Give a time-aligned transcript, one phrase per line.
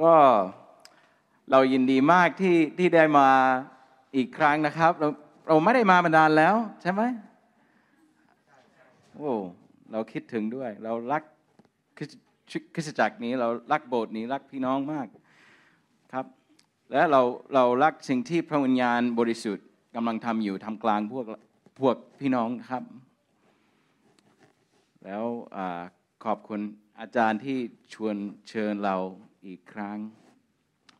[0.00, 0.12] ก็
[1.50, 3.28] เรายินดีมากที่ที่ได้มา
[4.16, 5.08] อีกครั้งนะครับ เรา
[5.48, 7.02] เราไม่ได้มามานานแล้วใช่ไหม
[9.14, 9.32] โอ้
[9.92, 11.22] เราคิดถึงด้วย เรารัก
[12.74, 15.06] คริสตจักรนี้ เรารักโบสถ์นี้รักพี่น้องมาก
[16.12, 16.26] ครับ
[16.92, 17.22] และเรา
[17.54, 21.24] เรารักสิ่งที่พระวิญญาณบริสุทธิ์กำลังทำอยู่ทำกลางพวก
[21.80, 22.82] พวกพี่น้องครับ
[25.04, 25.24] แล้ว
[26.24, 26.60] ขอบคุณ
[27.00, 27.58] อาจารย์ที่
[27.94, 28.16] ชวน
[28.48, 28.96] เชิญเรา
[29.46, 29.98] อีกครั้ง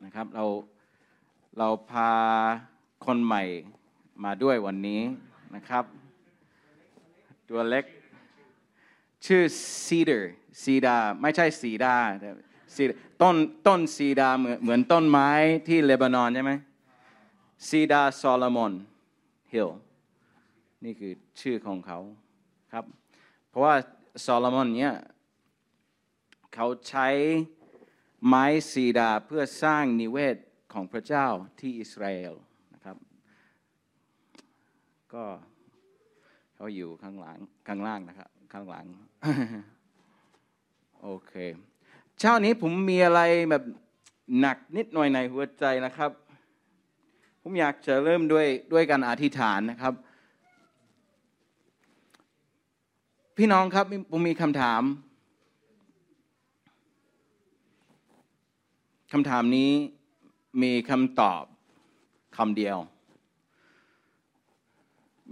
[0.05, 0.45] นะครับ เรา
[1.59, 2.13] เราพา
[3.05, 3.43] คนใหม่
[4.25, 5.03] มาด้วยวันนี้
[5.55, 5.85] นะครับ
[7.49, 7.85] ตัวเล็ก
[9.27, 9.43] ชื่อ
[9.87, 10.33] ซีดาร์
[10.63, 11.95] ซีดาไม่ใช่ซีดา
[12.75, 12.83] ซี
[13.23, 15.31] ต้นต้นซีดาเหมือนเหมือนต้นไม้
[15.69, 16.53] ที่เลบานอนใช่ไหม
[17.69, 18.73] ซีดาโซโลมอน
[19.53, 19.69] ฮิล
[20.85, 21.99] นี่คือชื่อของเขา
[22.73, 22.85] ครับ
[23.49, 23.75] เพราะว่า
[24.23, 24.95] โซโลมอนเนี่ย
[26.55, 27.09] เขาใช้
[28.27, 30.37] ไม้ซีดาเพื่อสร้างนิเวศ
[30.73, 31.27] ของพระเจ้า
[31.61, 32.35] ที่อิสราเอล
[32.75, 32.97] นะครับ
[35.15, 35.25] ก็
[36.55, 38.87] เขาอยู่ข้างหลังข้างล่างนะครับ ข้างหลัง
[41.03, 41.33] โอเค
[42.19, 43.65] เช้านี้ผมมีอะไรแบบ
[44.41, 46.11] หนักนิดหน่อยในหัวใจนะครับ
[47.43, 49.95] ผมอยากจะเริ่มด้วยด้วยการอธิษฐานนะครับ
[53.37, 54.83] พี่น้องครับผมมีคำถาม
[59.13, 59.73] คำถามนี้
[60.63, 61.43] มีคำตอบ
[62.37, 62.77] คำเดียว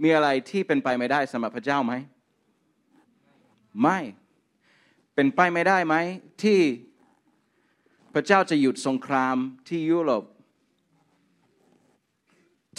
[0.03, 1.93] มีอะไรที่เป็นไปไม่ได้สำหรับพระเจ้าไหม
[3.81, 3.99] ไม่
[5.15, 5.95] เป็นไปไม่ได้ไหม
[6.43, 6.59] ที่
[8.13, 9.35] พระเจ้าจะหยุดสงคราม
[9.67, 10.23] ที่ยุโรป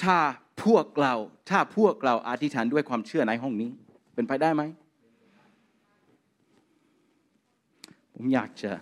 [0.03, 0.19] ถ้า
[0.65, 1.15] พวกเรา
[1.51, 3.71] ถ้าพวกเราอธิษฐานด้วยความเชื่อในห้องนี้
[4.15, 4.63] เป็นไปได้ไหม
[8.15, 8.73] ผมอยากจะ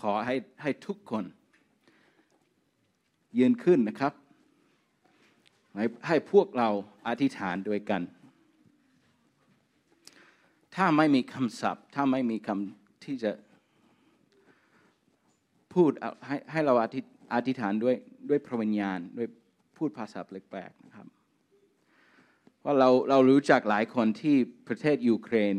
[0.00, 1.24] ขอให้ให้ทุกคน
[3.38, 4.12] ยืนขึ้นนะครับ
[6.06, 6.68] ให้พวกเรา
[7.08, 8.02] อธิษฐานด้วยกัน
[10.74, 13.32] ถ้าไม่มีคำศัพท์ ถ้าไม่มีคำที่จะ
[15.74, 15.90] พูด
[16.26, 17.00] ให้ให้เราอธิ
[17.34, 17.96] อธิษฐานด้วย
[18.28, 19.28] ด้วยพระวิญญาณด้วย
[19.76, 21.06] พูดภาษาแปลกๆนะครับ
[22.60, 24.36] เพราเราเรารู้จักหลายคนที่
[24.68, 25.54] ประเทศยูเครน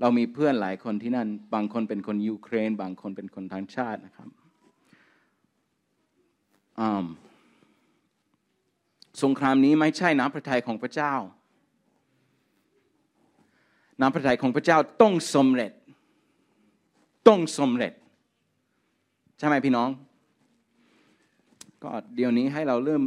[0.00, 4.28] เรามีเพื่อนหลายคนที่นั่น บางคนเป็นคนยูเครน บางคนเป็นคนทางชาตินะครับ
[9.22, 11.14] สงครามนี้ไม่ใช่น้ำพระทัยของพระเจ้า
[14.00, 15.72] น้ำพระทัยของพระเจ้าต้องสมเร็จ
[17.28, 17.92] ต้องสมเร็จ
[19.38, 19.88] ใช่ไหมพี่น้อง
[21.82, 23.02] ก็เดี๋ยวนี้ให้เราเริ่ม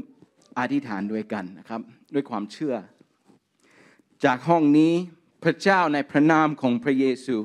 [0.59, 1.81] อธิษฐานด้วยกันนะครับ
[2.13, 2.75] ด้วยความเชื่อ
[4.25, 4.94] จากห้องนี้
[5.44, 7.35] พระเจ้าในพระนามของพระเยซู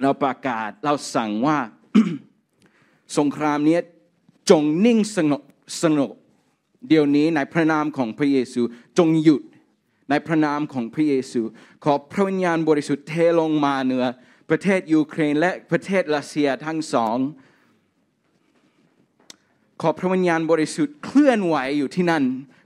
[0.00, 1.58] เราประกาศเราสั่งว่า
[3.18, 3.78] สงครามนี้
[4.50, 5.42] จงนิ่งสงบ
[5.82, 6.12] สงบ
[6.88, 8.62] เดี๋ยวนี้ในพระนามของพระเยซู
[8.98, 9.42] จงหยุด
[10.10, 11.40] ในพระนามของพระเยซู
[11.84, 14.04] ขอพระวิญญาณบริสุทธิ์เทลงมาเหนือ
[14.50, 17.16] ประเทศยูเครนและประเทศรัสเซียทั้งสอง
[19.80, 22.24] ขอพระวิญญาณบริสุทธิ์เคลื่อนไหวอยู่ที่นั่น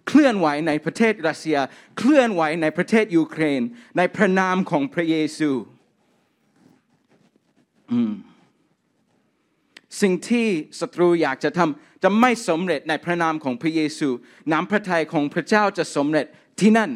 [0.08, 1.58] เคลื่อนไหวในประเทศรัสเซีย
[1.98, 3.62] เคลื่อนไหวในประเทศยูเครน
[3.96, 5.50] ในพระนามของพระเยซู
[10.00, 10.48] สิ่งที่
[10.80, 14.08] ศัตรูอยากจะทำจะไม่สำเร็จในพระนามของพระเยซู
[14.52, 16.26] น้ำพระทัยของพระเจ้าจะสำเร็จ
[16.60, 16.90] ที่นั่น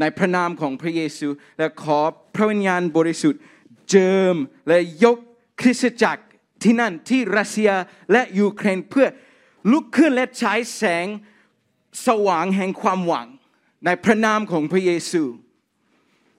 [0.00, 1.28] ในพระนามของพระเยซู
[1.58, 1.98] และขอ
[2.34, 3.40] พระวิญญาณบริสุทธิ์
[3.90, 4.34] เจิม
[4.68, 5.18] และยก
[5.60, 6.22] คริสตจักร
[6.62, 7.70] ที่นั่นที่รัสเซีย
[8.12, 9.08] และยูเครนเพื่อ
[9.70, 11.06] ลุกขึ้นและใช้แสง
[12.06, 13.28] สว่างแห่งความหวัง
[13.84, 15.22] ในพระนามของพระเยซู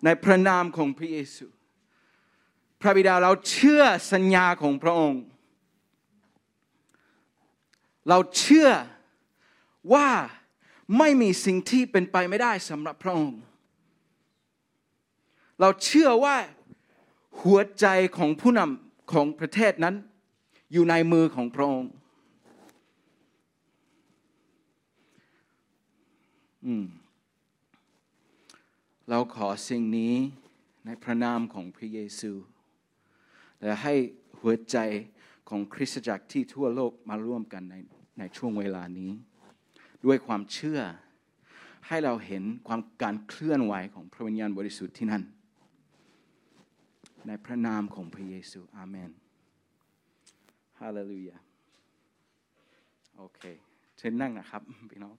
[0.06, 1.46] ในพระนามของพระเยซู
[2.82, 5.22] พระบิดาเราเชื่อสัญญาของพระองค์
[8.10, 8.70] เราเชื่อ
[9.94, 10.10] ว่า
[10.98, 13.40] ไม่มีสิ่งที่เป็นไปไม่ได้สำหรับพระองค์
[15.62, 16.36] เราเชื่อว่า
[17.42, 17.86] หัวใจ
[18.18, 19.96] ของผู้นำของประเทศนั้น
[20.74, 21.92] อยู่ในมือของพระองค์
[29.10, 30.14] เราขอสิ่งนี้
[30.86, 32.32] ในพระนามของพระเยซู
[33.62, 33.94] และให้
[34.40, 34.78] หัวใจ
[35.50, 37.76] ของคริสตจักรที่ทั่วโลกมาร่วมกันใน
[38.20, 39.12] ในช่วงเวลานี้
[40.06, 40.80] ด้วยความเชื่อ
[41.88, 45.24] ให้เราเห็นความการเคลื่อนไหวของพระวิญญาณบริสุทธิ์ที่นั่น
[47.28, 49.12] ในพระนามของพระเยซู อาเมน
[50.80, 51.38] ฮาเลลูยา
[53.18, 53.42] โอเค
[53.98, 54.62] เชิญนั่งนะครับ
[54.92, 55.16] พี่น้อง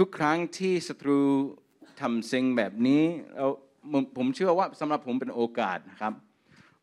[0.00, 1.20] ทุกครั้งที่ศัตรู
[2.00, 3.02] ทำสิ่งแบบนี้
[3.36, 3.46] เรา
[4.16, 6.12] ผมเชื่อว่าสำหรับผมเป็นโอกาสนะครับ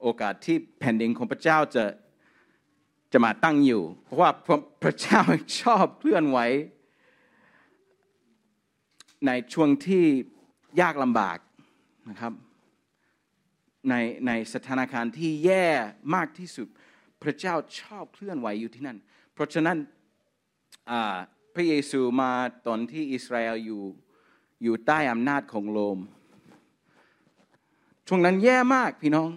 [0.01, 1.83] โอกาสที่แผ่นดินของพระเจ้าจะ
[3.13, 4.29] จะมาตั้งอยู่ เพราะว่า
[4.83, 5.21] พระเจ้า
[5.61, 6.39] ชอบเคลื่อนไหว
[9.27, 10.05] ในช่วงที่
[10.81, 11.37] ยากลำบาก
[12.09, 12.33] นะครับ
[13.89, 13.95] ใน
[14.27, 15.67] ในสถานการณ์ที่แย่
[16.15, 16.67] มากที่สุด
[17.23, 18.97] พระเจ้าชอบเคลื่อนไหวอยู่ที่นั่น
[19.33, 19.77] เพราะฉะนั้น
[21.53, 22.31] พระเยซูมา
[22.67, 23.83] ตอนที่อิสราเอลอยู่
[24.63, 25.99] อยู่ใต้อำนาจของโรม
[28.07, 29.29] ช่วงนั้นแย่มากพี่น้อง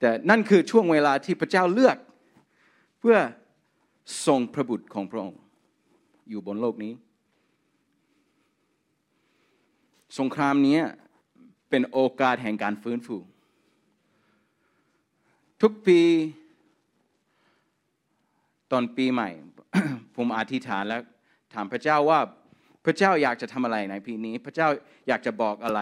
[0.00, 1.96] แต่นั่นคือช่วงเวลาที่พระเจ้าเลือก
[3.00, 3.18] เพื่อ
[4.26, 5.40] ทรงพระบุตรของพระองค์
[6.28, 6.92] อยู่บนโลกนี้
[10.18, 10.78] สงครามนี้
[11.70, 13.16] เป็นโอกาสแห่งการฟื้นฟู
[15.62, 16.00] ทุกปี
[18.70, 19.28] ตอนปีใหม่
[20.16, 21.02] ผมอธิษฐานแล้ว
[21.54, 22.20] ถามพระเจ้าว่า
[22.84, 24.68] พระเจ้าอยากจะทำอะไรในปีนี้ พระเจ้า
[25.08, 25.80] อยากจะบอกอะไร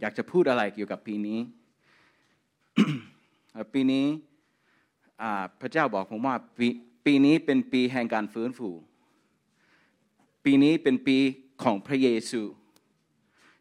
[0.00, 1.38] อยากจะพูดอะไรเกี่ยวกับปีนี้
[3.74, 4.06] ปีนี้
[5.60, 6.60] พระเจ้าบอกผมว่าป
[7.06, 8.70] ปีนี้เป็นปีแห่งการฟื้นฟู
[10.44, 11.16] ปีนี้เป็นปี
[11.62, 12.42] ของพระเยซู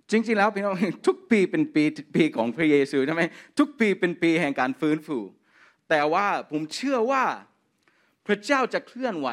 [0.10, 0.76] จริงๆแล้วพี่น้อง
[1.08, 1.84] ทุกปีเป็นปี
[2.16, 3.24] ปีของพระเยซูใช่ไหม
[3.60, 5.18] ทุกปีเป็นปีแห่งการฟื้นฟู
[5.90, 7.24] แต่ว่าผมเชื่อว่า
[8.26, 9.30] พระเจ้าจะเคลื่อนไหว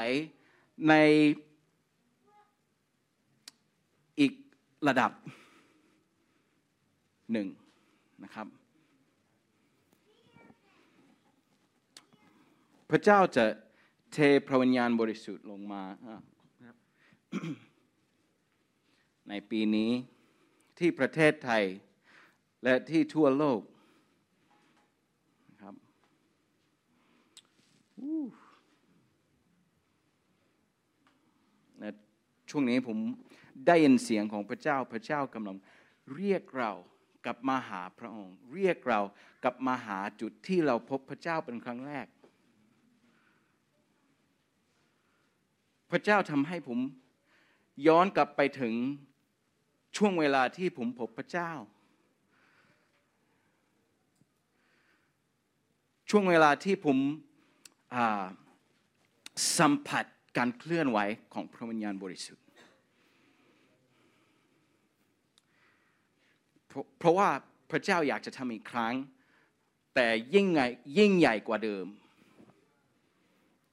[0.89, 0.95] ใน
[4.21, 4.33] อีก
[4.89, 5.11] ระดับ
[7.33, 7.49] หนึ่ง
[8.25, 8.47] นะครับ
[12.91, 13.45] พระเจ้าจะ
[14.13, 15.83] เทพระวิญญาณบริสุทธิ์ลงมา
[19.29, 19.91] ในปีนี้
[20.79, 21.65] ที่ประเทศไทย
[22.65, 23.61] และที่ทั่วโลก
[25.51, 25.75] นะครับ
[31.79, 31.91] และ
[32.55, 32.99] ช่วงนี้ผม
[33.67, 35.57] ได้ยินเสียงของพระเจ้าพระเจ้ากำลัง
[36.17, 36.73] เรียกเรา
[37.25, 39.01] กลับมาหาพระองค์ เรียกเรา
[39.45, 42.07] กลับมาหาจุดที่เราพบพระเจ้าเป็นครั้งแรก
[45.91, 46.79] พระเจ้าทำให้ผม
[47.87, 48.75] ย้อนกลับไปถึง
[49.97, 51.53] ช่วงเวลาที่ผมพบพระเจ้า
[56.11, 56.99] ช่วงเวลาที่ผม
[59.59, 60.05] สัมผัส
[60.37, 60.99] การเคลื่อนไหว
[61.35, 62.45] ของพระวิญญาณบริสุทธิ์
[66.99, 67.29] เพราะว่า
[67.71, 68.95] พระเจ้าอยากจะทำอีกครั้ง
[69.95, 70.67] แต่ยิ่งใหญ่
[70.99, 71.87] ยิ่งใหญ่กว่าเดิม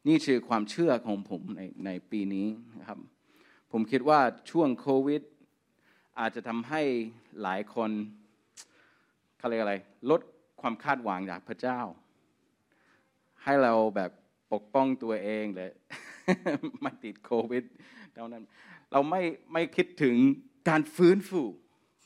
[0.08, 2.48] นี่คือความเชื่อของผมในในปีนี้
[2.80, 3.00] นะครับ
[3.72, 4.20] ผมคิดว่า
[4.52, 5.22] ช่วงโควิด
[6.20, 6.82] อาจจะทำให้
[7.42, 7.92] หลายคน
[9.38, 9.76] เขาเรียกอะไร
[10.10, 10.22] ลด
[10.62, 11.80] ความคาดหวังจากพระเจ้า
[13.44, 14.12] ให้เราแบบ
[14.54, 15.72] ปกป้องตัวเองเลย
[16.84, 17.64] มาติดโควิด
[18.14, 18.44] เท่านั้น
[18.92, 19.22] เราไม่
[19.54, 20.16] ไม่คิดถึง
[20.70, 21.42] การฟื้นฟู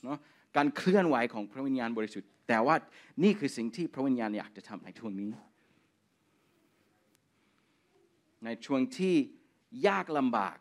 [0.04, 0.18] เนาะ
[0.56, 2.76] การเคลื่อนไหวของพระวิญญาณบริสุทธิ์ แต่ว่า
[3.22, 5.30] นี่คือสิ่งที่พระวิญญาณอยากจะทำในช่วงนี้
[8.44, 9.14] ในช่วงที่
[9.86, 10.56] ยากลำบาก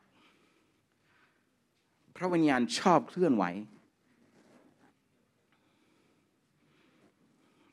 [2.18, 3.46] พระวิญญาณชอบเคลื่อนไหว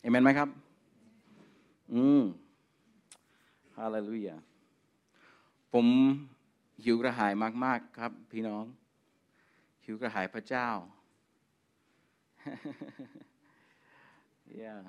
[0.01, 0.49] เอเมนไหมครับ
[1.95, 2.23] อืม
[3.77, 4.37] ฮาเลลูยา
[5.73, 5.87] ผม
[6.85, 7.33] หิวกระหาย
[7.65, 8.65] มาก ๆ ครับ พี่น้อง
[9.85, 10.69] หิวกระหายพระเจ้า
[14.61, 14.81] yeah.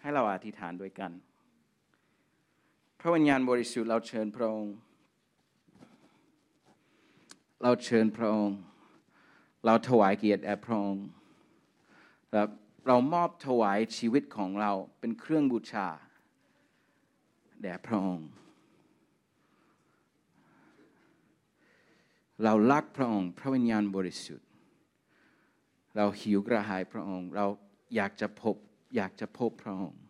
[0.00, 1.10] ให้เราอธิษฐานด้วยกัน
[3.00, 4.74] พระวิญญาณบริสุทธิ์เราเชิญพระองค์
[7.62, 8.58] เราเชิญพระองค์
[9.66, 11.04] เราถวายเกียรติแด่พระองค์
[12.86, 15.88] เรามอบถวายชีวิตของเราเป็นเครื่องบูชา
[17.62, 18.28] แด่พระองค์
[22.42, 24.48] เรารักพระองค์ พระวิญญาณบริสุทธิ์
[25.96, 27.46] เราหิวกระหายพระองค์ เรา
[27.96, 28.56] อยากจะพบ
[28.96, 30.00] อยากจะพบพระองค์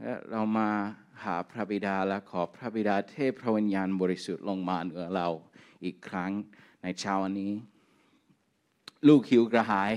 [0.00, 0.70] และเรามา
[1.24, 5.28] หาพระบิดาและขอพระบิดาเทพพระวิญญาณบริสุทธิ์ลงมาเหนือเรา
[5.84, 6.32] อีกครั้ง
[6.82, 7.52] ในเช้าวันนี้
[9.08, 9.92] ลูกหิวกระหาย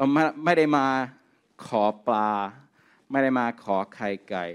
[0.00, 0.08] รา
[0.44, 0.86] ไม่ได้มา
[1.66, 2.30] ขอปลา
[3.10, 4.46] ไม่ได้มาขอไข่ไก่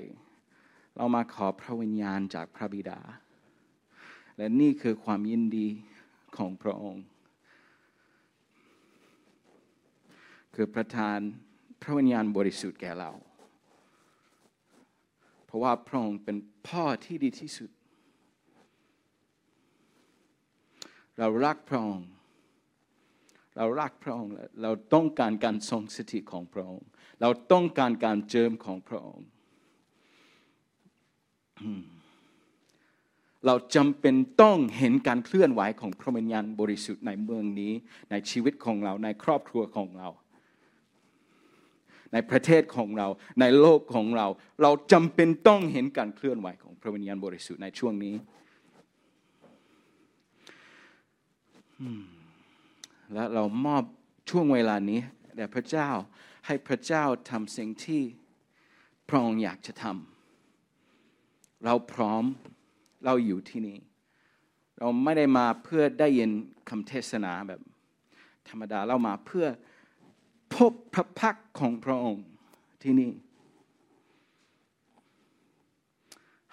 [0.96, 3.00] เรามาขอพระวิญญาณจากพระบิดา
[4.38, 5.68] และนี่คือความยินดี
[6.38, 7.06] ของพระองค์
[10.56, 11.18] คือประทาน
[11.82, 13.12] พระวิญญาณบริสุทธิ์แก่เรา
[15.46, 17.70] เพราะว่าพระองค์เป็นพ่อที่ดีที่สุด
[21.18, 22.08] เรารักพระองค์
[23.58, 26.88] เรารักพระองค์เราต้องการการทรงสถิตของพระองค์
[27.22, 29.26] เราต้องการการเจิมของพระองค์
[33.46, 37.74] เราจำเป็นต้องเห็นการเคลื่อนไหวของพระวิญญาณบริสุทธิ์ในเมืองนี้
[38.12, 40.10] ในชีวิตของเราในครอบครัวของเรา
[42.14, 43.08] ในประเทศของเรา
[43.40, 44.28] ในโลกของเรา
[44.62, 48.16] เราจำเป็นต้องเห็นการเคลื่อนไหวของพระวิญญาณบริสุทธิ์ในช่วงนี้
[53.14, 53.84] และเรามอบ
[54.30, 55.00] ช่วงเวลานี้
[55.36, 55.90] แด่พระเจ้า
[56.46, 58.02] ให้พระเจ้าทำสิ่งที่
[59.10, 62.24] พระองค์อยากจะทำเราพร้อม
[63.06, 63.78] เราอยู่ที่นี่
[64.80, 66.32] เราไม่ได้มาเพื่อได้ยิน
[66.70, 67.62] คำเทศนาแบบ
[68.50, 69.48] ธรรมดาเรามาเพื่อ
[70.54, 72.26] พบพระพักของพระองค์
[72.82, 73.12] ที่นี่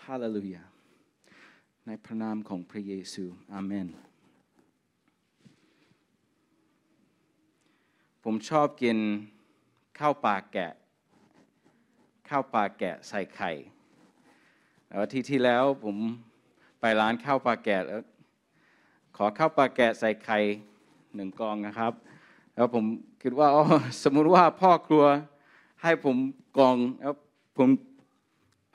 [0.05, 0.65] ฮาเลลูยา
[1.87, 3.89] ในพระนามของพระเยซูอาเมน
[8.25, 8.97] ผมชอบกิน
[9.99, 10.73] ข้าวปลาแกะ
[12.29, 13.51] ข้าวปลาแกะใส่ไข่
[14.89, 15.97] แล้วที่ที่แล้วผม
[16.81, 18.03] ไปร้านข้าวปลาแกะแล้ว
[19.17, 20.39] ขอข้าวปลาแกะใส่ไข่
[21.15, 21.93] หนึ่งกองนะครับ
[22.55, 22.85] แล้วผม
[23.23, 23.65] คิดว่าอ๋อ
[24.03, 25.05] สมมุติว่าพ่อครัว
[25.83, 26.17] ให้ผม
[26.59, 27.15] กองแล้ว
[27.59, 27.69] ผม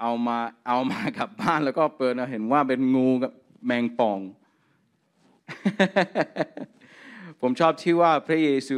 [0.01, 0.37] เอามา
[0.67, 3.31] เอามากลับบ้านแล้วก็เปิดเห็นว่าเป็นงูกับ
[3.65, 4.19] แมงป่อง
[7.41, 8.77] ผมชอบที่ว่าพระเยซู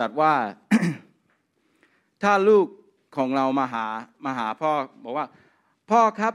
[0.00, 0.34] ตัดว่า
[2.22, 2.66] ถ้าลูก
[3.16, 3.86] ของเรามาหา
[4.24, 4.70] มาหาพ่อ
[5.04, 5.26] บอกว่า
[5.90, 6.34] พ่อครับ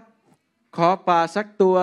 [0.78, 1.78] ขอปลาสักตัว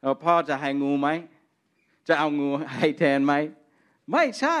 [0.00, 1.08] แล้วพ่อจะให้งูไหม
[2.08, 3.34] จะเอางูให้แทนไหม
[4.12, 4.58] ไม่ใช่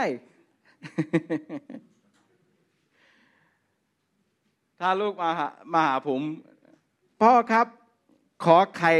[4.80, 6.20] ถ้าลูกมาหามาหาผม
[7.22, 7.66] พ่อครับ
[8.44, 8.92] ขอไข่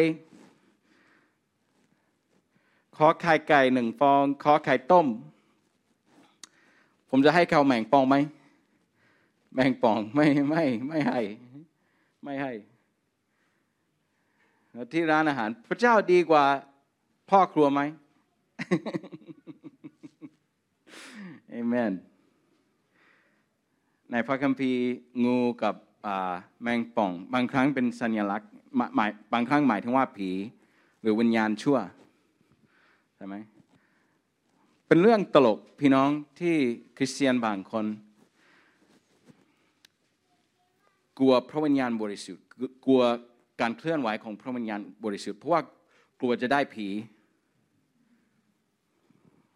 [2.97, 5.07] ขอไข่ไก่หนึ่งฟอง ขอไข่ต้ม
[7.11, 8.17] ผมจะให้เขาแมงปองไหม
[9.55, 11.21] แมงปองไม่ไม่ไม่ให้
[12.25, 12.53] ไม่ให้
[14.93, 16.45] ที่ร้านอาหาร พระเจ้าดีกว่า
[17.31, 17.81] พ่อครัวไหม
[21.51, 21.93] เอเมน
[24.11, 24.83] ในพระคัมภีร์
[25.25, 25.75] งูกับ
[26.63, 28.51] แมงป่อง บางครั้งเป็นสัญลักษณ์
[28.95, 30.31] หมายบางครั้งหมายถึงว่าผี
[31.01, 31.79] หรือวิญญาณชั่ว
[33.25, 33.39] ช่ไหม
[34.87, 36.11] เป็นเรื่องตลกพี่น้อง
[36.41, 36.57] ที่
[36.97, 37.87] คริสเตียนบางคน
[41.19, 42.45] กลัวพระวิญญาณบริสุทธิ์
[42.87, 43.03] กลัว
[43.61, 45.63] การเคลื่อนไหวของพระวิญญาณบริสุทธิ์เพราะว่า
[46.21, 46.89] กลัวจะได้ผี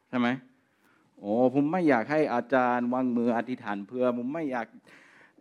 [0.08, 0.28] ใช่ไหม
[1.18, 4.66] โอ้ผมไม่อยากให้อาจารย์วางมืออธิษฐานเพื่อผมไม่อยาก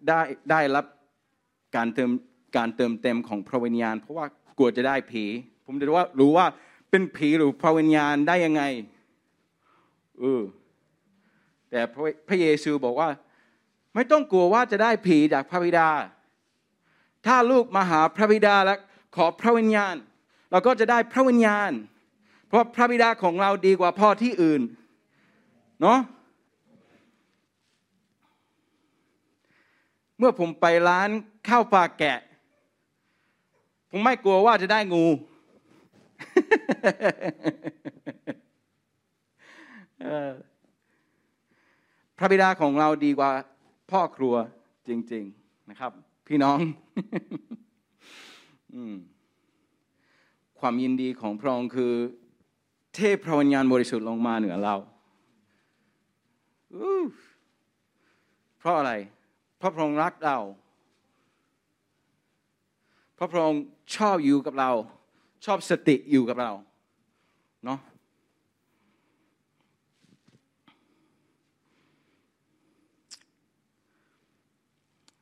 [0.08, 0.20] ได้
[0.51, 0.86] ได้รับ
[1.75, 2.12] การเติม
[2.58, 4.25] การเติมเต็มของพระวิญญาณ เพราะว่า
[4.58, 5.24] กลัวจะได้ผี
[5.65, 6.46] ผมจะว่ารู้ว่า
[6.89, 8.63] เป็นผีหรือพระวิญญาณได้ยังไง
[10.20, 10.42] เออ
[11.70, 11.82] แต่
[12.27, 13.10] พระเยซูบอกว่า
[13.94, 15.89] ไม่ต้องกลัวว่าจะได้ผีจากพระบิดา
[17.25, 18.80] ถ้าลูกมาหาพระบิดาแล้ว
[19.15, 19.96] ขอพระวิญญาณ
[20.51, 21.72] เราก็จะได้พระวิญญาณ
[22.48, 24.62] เพราะพระบิดาของเราดีกว่าพ่อที่อื่น
[25.82, 26.00] เนาะ
[30.18, 31.10] เมื่อผมไปร้าน
[31.48, 32.20] ข้าวปลาแกะ
[33.92, 35.06] ผมไม่กลัวว่าจะได้งู
[42.18, 43.32] พระบิดาของเราดีกว่า
[43.92, 44.36] พ่อครัว
[44.88, 45.92] จริง ๆนะครับ
[46.28, 46.60] พี่น้อง
[50.60, 51.94] ความยินดีของพระองค์คือ
[52.96, 54.75] เทพพระวิญญาณบริสุทธิ์ลงมาเหนือเรา
[58.60, 58.92] เพราะอะไร
[59.58, 60.38] เพราะพระองค์รักเรา
[63.16, 63.62] เพราะพระองค์
[63.96, 64.72] ชอบอยู่กับเรา
[65.46, 66.51] ชอบสติอยู่กับเรา
[67.65, 67.80] เนาะ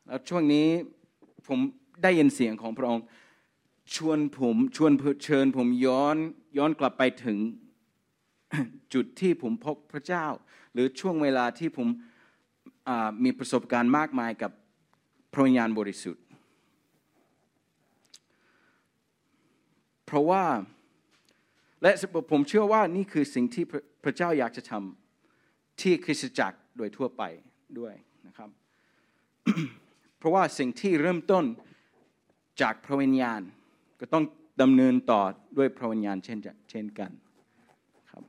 [0.07, 0.67] แล้วช่วงนี้
[1.47, 1.59] ผม
[2.03, 3.05] ได้ยินเสียงของพระองค์
[3.95, 4.91] ชวนผมชวน
[5.23, 6.17] เชิญผมย้อน
[6.57, 7.37] ย้อนกลับไปถึง
[8.93, 10.25] จุดที่ผมพบพระเจ้า
[10.73, 11.87] หรือช่วงเวลาที่ผม
[13.23, 14.51] มีประสบการณ์มากมายกับ
[15.33, 16.22] พระวิญญาณบริสุทธิ์
[20.15, 20.43] ราะว่า
[21.81, 21.91] และ
[22.31, 23.65] ผมเชื่อว่านี่คือสิ่งที่
[24.03, 27.23] พระเจ้าอยากจะทำที่คริสตจักรโดยทั่วไป
[27.79, 27.93] ด้วย
[28.27, 28.49] นะครับ
[30.17, 31.45] เพราะว่าสิ่งที่เริ่มต้น
[32.61, 33.41] จากพระวิญญาณ
[33.99, 34.23] ก็ต้อง
[34.61, 35.21] ดำเนินต่อ
[35.57, 36.39] ด้วยพระวิญญาณเช่น
[36.71, 37.11] เช่นกัน
[38.11, 38.23] ครับ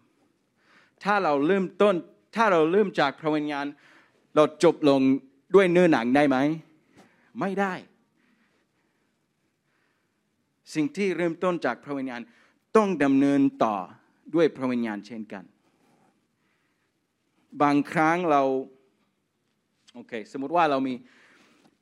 [1.04, 1.94] ถ้าเราเริ่มต้น
[2.36, 3.66] ถ้าเราเริ่มจากพระวิญญาณ
[4.36, 5.00] เราจบลง
[5.54, 6.36] ด้วยเนื้อหนังได้ไหม
[7.40, 7.74] ไม่ได้
[10.74, 12.20] สิ่งที่เริ่มต้นจากพระวิญญาณ
[12.76, 13.76] ต้องดำเนินต่อ
[14.34, 15.44] ด้วยพระวิญญาณเช่นกัน
[17.62, 18.42] บางครั้งเรา
[19.94, 20.94] โอเคสมมติว่าเรามี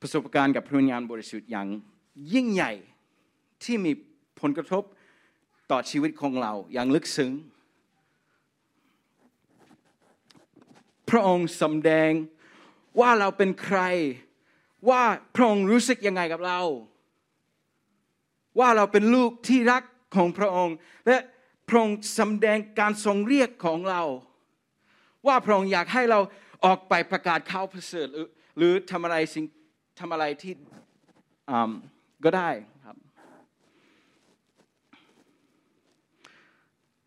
[0.01, 1.67] ประสบการณ์กับพระวิญญาณบริสุทธิ์อย่าง
[2.33, 2.73] ยิ่งใหญ่
[3.63, 3.91] ที่มี
[4.41, 4.83] ผลกระทบ
[5.71, 7.31] ต่อชีวิตของเราอย่างลึกซึ้ง
[11.09, 12.11] พระองค์สำแดง
[12.99, 13.79] ว่าเราเป็นใคร
[14.89, 15.03] ว่า
[15.35, 16.59] พระองค์รู้สึกยังไงกับเรา
[18.59, 19.83] ว่าเราเป็นลูกที่รัก
[20.15, 20.75] ของพระองค์
[21.07, 21.17] และ
[21.67, 24.01] พระองค์สำแดงการทรงเรียกของเรา
[25.27, 26.19] ว่าพระองค์อยากให้เรา
[26.65, 29.45] ออกไปประกาศข่าวประเสริฐหรือหรือทำอะไรสิ่ง
[29.99, 30.53] ทำอะไรที่
[32.23, 32.49] ก็ได้
[32.85, 32.97] ครับ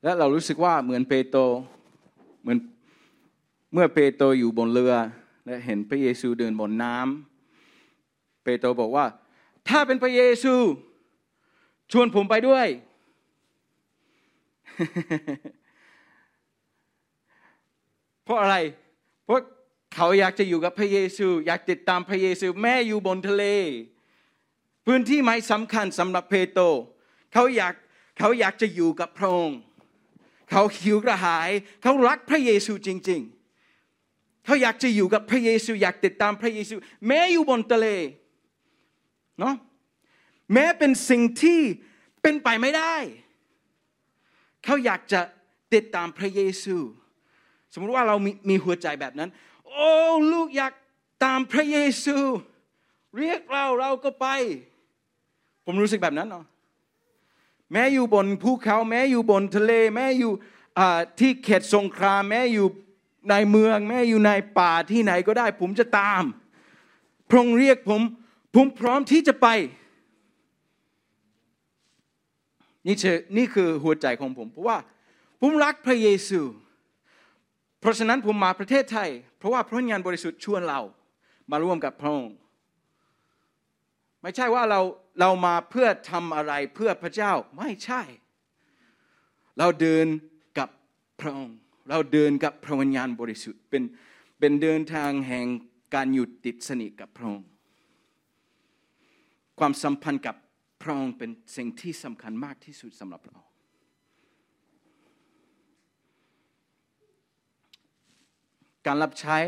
[0.03, 1.41] และเรารู้สึกว่าเหมือนเปโตร
[2.43, 2.59] เหมือน
[3.73, 4.95] เมื่อเปโตรอยู่บนเรือ
[5.47, 9.07] และเห็นพระเยซูเดินบนน้ำเปโตรบอกว่า
[9.69, 10.55] ถ้าเป็นพระเยซู
[11.93, 12.66] ชวนผมไปด้วย
[18.25, 18.57] เพราะอะไร
[19.25, 19.40] เพราะ
[19.95, 23.45] เขาอยากจะอยู่กับพระเยซู อยากติดตามพระเยซู แม่อยู่บนทะเล
[24.87, 26.59] พื้นที่ไม่สำคัญสำหรับเปโต
[27.33, 27.75] เขาอยาก
[28.19, 29.59] เขาอยากจะอยู่กับพระองค์
[30.50, 31.50] เขาหิวกระหาย
[31.83, 33.21] เขารักพระเยซูจริง
[33.83, 36.75] ๆ เขาอยากจะอยู่กับพระเยซู อยากติดตามพระเยซู
[37.07, 37.87] แม้อยู่บนทะเล
[39.40, 39.55] เนาะ
[40.53, 41.61] แม้เป็นสิ่งที่
[42.23, 42.95] เป็นไปไม่ได้
[44.65, 45.21] เขาอยากจะ
[45.75, 46.76] ติดตามพระเยซู
[47.73, 49.31] สมมติว่าเรามีมีหัวใจแบบนั้น
[49.67, 49.91] โอ้
[50.33, 50.73] ลูกอยาก
[51.25, 52.17] ตามพระเยซู
[53.19, 54.26] เรียกเราเราก็ไป
[55.65, 56.45] ผมรู้สึกแบบนั้นเนาะ
[57.73, 60.33] แม้อยู่บนภูเขาแม้อยู่บนทะเล แม้อยู่
[61.21, 62.67] ที่เขตสงครามแม้อยู่
[63.31, 66.23] ในเมือง แม้อยู่ในป่าที่ไหนก็ได้ ผมจะตาม
[67.29, 68.00] พระองค์เรียกผม
[68.55, 69.49] ผมพร้อมที่จะไป
[72.87, 74.78] นี่คือนี่คือหัวใจของผมเพราะว่า
[75.40, 76.40] ผมรักพระเยซู
[77.81, 80.81] เพราะฉะนั้นผมมาประเทศไทย เพราะว่าพระวิญญาณบริสุทธิ์ชวนเรา
[81.50, 82.37] มาร่วมกับพระองค์
[84.23, 84.81] ไม่ใช่ว่าเรา
[85.21, 88.02] เรามาเพื่อทำอะไรเพื่อพระเจ้าไม่ใช่
[89.58, 90.06] เราเดิน
[90.58, 90.69] กับ
[91.21, 91.56] พระองค์
[91.91, 93.82] เราเดินกับพระวิญญาณบริสุทธิ์เป็น
[94.39, 95.47] เป็นเดินทางแห่ง
[95.95, 97.49] การหยุดติดสนิทกับพระองค์
[99.58, 100.37] ความสัมพันธ์กับ
[100.82, 103.41] พระองค์เป็นสิ่งที่สำคัญมากที่สุดสำหรับเรา
[108.86, 109.39] การรับใช้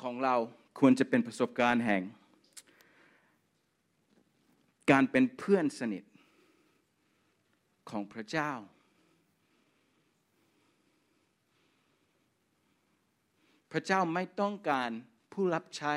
[0.00, 0.34] ของเรา
[0.78, 2.02] ควรจะเป็นประสบการณ์แห่ง
[4.90, 6.04] การเป็นเพื่อนสนิท
[7.90, 8.52] ของพระเจ้า
[13.72, 14.90] พระเจ้าไม่ต้องการ
[15.32, 15.94] ผู้รับใช้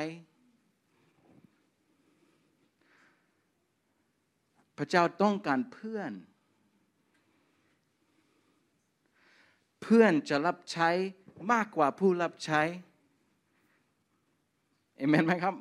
[4.78, 6.12] พระเจ้าต้องการเพื่อน
[9.82, 10.88] เพื่อนจะรับใช้
[11.52, 12.60] มากกว่าผู้รับใช้
[14.96, 15.54] เอเมนไหมครับ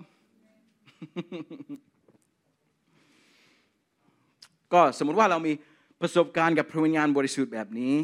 [4.73, 5.53] ก็สมมติว่าเรามี
[6.01, 7.95] ประสบการณ์กับพระวิญญาณบริสุทธิ์แบบนี้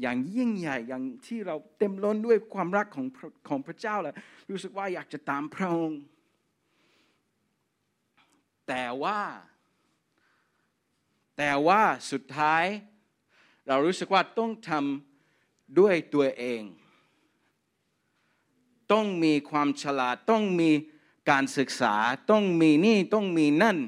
[0.00, 3.06] อย่างยิ่งใหญ่อย่างที่เราเต็มล้นด้วยความรักของ
[3.48, 4.14] ของพระเจ้าแล้ว
[4.50, 6.00] รู้สึกว่าอยากจะตามพระองค์
[8.68, 9.20] แต่ว่า
[11.36, 12.64] แต่ว่าสุดท้าย
[13.68, 16.62] เรารู้สึกว่าต้องทำด้วยตัวเอง
[18.92, 20.70] ต้องมีความฉลาด ต้องมี
[21.30, 21.94] การศึกษา
[22.30, 23.78] ต้องมีนี่ต้องมีนั่น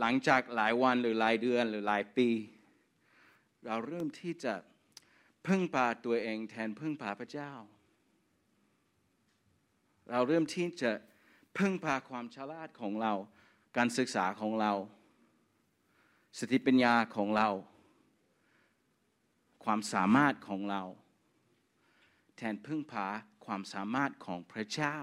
[0.00, 2.28] หลังจากหลายวันหรือหลายเดือนหรือหลายปี
[3.66, 4.54] เราเริ่มที่จะ
[5.46, 7.52] พึ่งพาตัวเองแทนพึ่งพาพระเจ้า
[10.10, 10.90] เราเริ่มที่จะ
[11.58, 13.12] พึ่งพาความฉลาดของเรา
[13.76, 14.72] การศึกษาของเรา
[16.38, 17.48] สติปัญญาของเรา
[19.64, 20.82] ความสามารถของเรา
[22.36, 23.06] แทนพึ่งพา
[23.44, 24.98] ความสามารถของพระเจ้า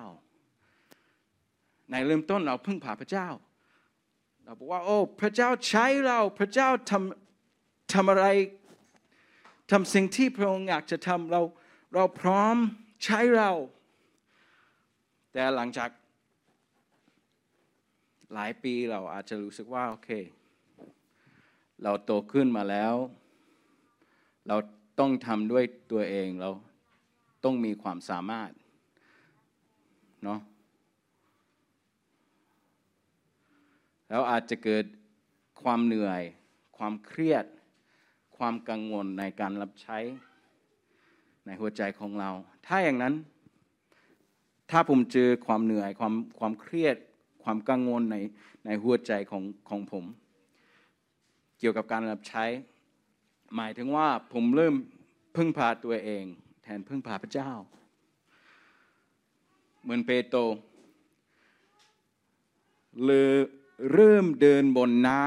[1.90, 3.28] ในเริ่มต้นเราพึ่งพาพระเจ้า
[4.44, 8.28] เราบอกว่าโอ้พระเจ้าใช้เราพระเจ้าทำทำอะไร
[9.72, 11.42] ทำสิ่งที่พระองค์อยากจะทำเรา
[11.94, 12.56] เราพร้อม
[13.04, 13.52] ใช้เรา
[15.34, 15.90] แต่หลังจาก
[18.34, 20.10] หลายปีเราอาจจะรู้สึกว่าโอเค
[21.84, 22.96] เราโตขึ้นมาแล้ว
[24.48, 24.56] เรา
[25.00, 26.50] ต้องทำด้วยตัวเองเรา
[27.44, 28.52] ต้องมีความสามารถ
[30.24, 30.40] เนาะ
[34.10, 34.86] แล้วอาจจะเกิด
[35.62, 36.22] ความเหนื่อย
[36.78, 37.46] ความเครียด
[38.38, 39.98] ความกังวลในการรับใช้
[41.46, 42.30] ในหัวใจของเรา
[42.66, 43.14] ถ้าอย่างนั้น
[44.72, 46.98] ถ้าผมเจอความเหนื่อยความความเครียด
[47.50, 48.18] ความกังวลใน
[48.66, 50.06] ในหัวใจของของผม
[51.60, 52.46] เกี่ยวกับการรับใช้
[53.56, 54.76] หมายถึงว่าผมเริ่ม
[55.36, 56.24] พึ่งพาตัวเอง
[56.64, 57.52] แทนพึ่งพาพระเจ้า
[59.82, 60.40] เหมือนเปโตร
[63.06, 63.34] เลย
[63.94, 65.24] เริ่มเดินบนน้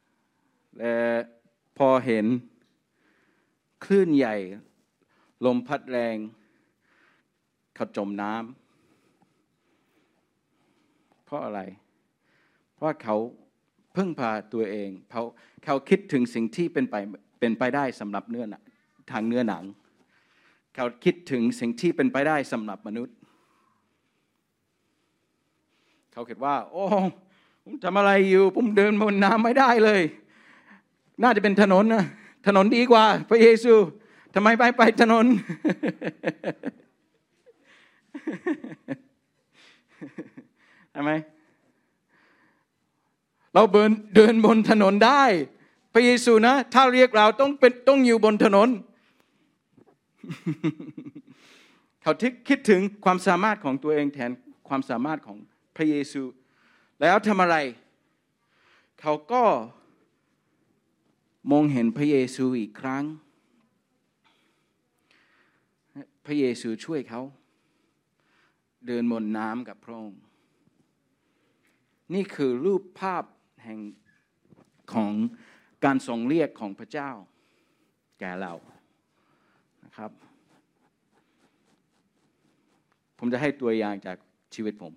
[0.00, 0.96] ำและ
[1.78, 2.26] พอเห็น
[3.84, 4.36] คลื่นใหญ่
[5.44, 6.16] ลมพัดแรง
[7.74, 8.42] เขาจมน้ำ
[11.28, 11.60] เพราะอะไร
[12.76, 13.16] เพราะเขา
[13.96, 15.22] พึ่งพาตัวเองเขา
[15.64, 16.94] เขาคิดถึงสิ่งที่เป็นไป
[17.40, 18.44] เป็นไปได้สำหรับเนื้อ
[19.10, 19.64] ทางเนื้อหนัง
[20.74, 23.16] เขาคิดถึงสิ่งที่เป็นไปได้สำหรับมนุษย์
[26.12, 26.84] เขาคิดว่า โอ้
[27.64, 30.02] ผมทำอะไรอยู่ ผมเดินบนน้ำไม่ได้เลย
[31.22, 32.04] น่าจะเป็นถนนนะ
[32.46, 33.72] ถนนดีกว่า พระเยซู
[34.34, 35.26] ทำไมไปไปถนน
[41.00, 41.12] ทำไม
[43.54, 45.22] เราเดินเดินบนถนนได้
[45.92, 48.68] พระเยซูนะ ถ้าเรียกเราต้องเป็นต้องอยู่บนถนน
[52.02, 52.12] เขา
[52.48, 54.30] คิดถึงความสามารถของตัวเองแทน
[54.68, 55.36] ความสามารถของ
[55.76, 56.22] พระเยซู
[57.00, 57.56] แล้วทำอะไร
[59.00, 59.44] เขาก็
[61.50, 63.04] มองเห็นพระเยซูอีกครั้ง
[66.26, 67.22] พระเยซูช่วยเขา
[68.86, 70.20] เดินบนน้ำกับพระองค์
[72.14, 73.24] นี่คือรูปภาพ
[73.64, 73.78] แห่ง
[74.92, 75.12] ของ
[75.84, 77.10] การทรงเรียกของพระเจ้า
[78.18, 78.52] แก่เรา
[79.84, 80.10] นะครับ
[83.18, 84.16] ผมจะให้ตัวอย่างจาก
[84.54, 84.92] ชีวิตผม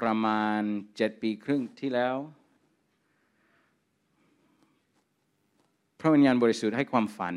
[0.00, 0.60] ประมาณ
[0.96, 2.16] เจ็ดปีครึ่งที่แล้ว
[6.00, 7.34] พระวิญญาณบริสุทธิ์ให้ความฝัน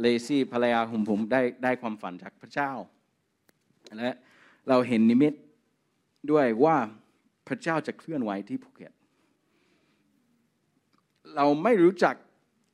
[0.00, 2.72] เลซี่ภรรยาของผมได้ได้ความฝันจากพระเจ้า
[3.98, 4.10] และ
[4.68, 5.32] เราเห็นนิมิต
[6.30, 6.76] ด้วยว่า
[7.46, 8.92] พระเจ้าจะเคลื่อนไหวที่ภูเก็ต
[11.36, 12.14] เราไม่รู้จัก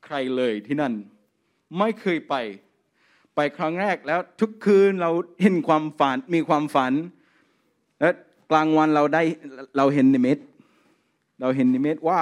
[0.05, 0.93] ใครเลยที่นั่น
[1.79, 2.35] ไม่เคยไป
[3.35, 5.11] ไปครั้งแรกแล้วทุกคืนเรา
[5.43, 6.93] เห็นความฝันมีความฝัน
[8.01, 8.11] และ
[8.51, 9.23] กลางวันเราได้
[9.77, 10.39] เราเห็นนิมิต
[11.41, 12.21] เราเห็นนิมิตว่า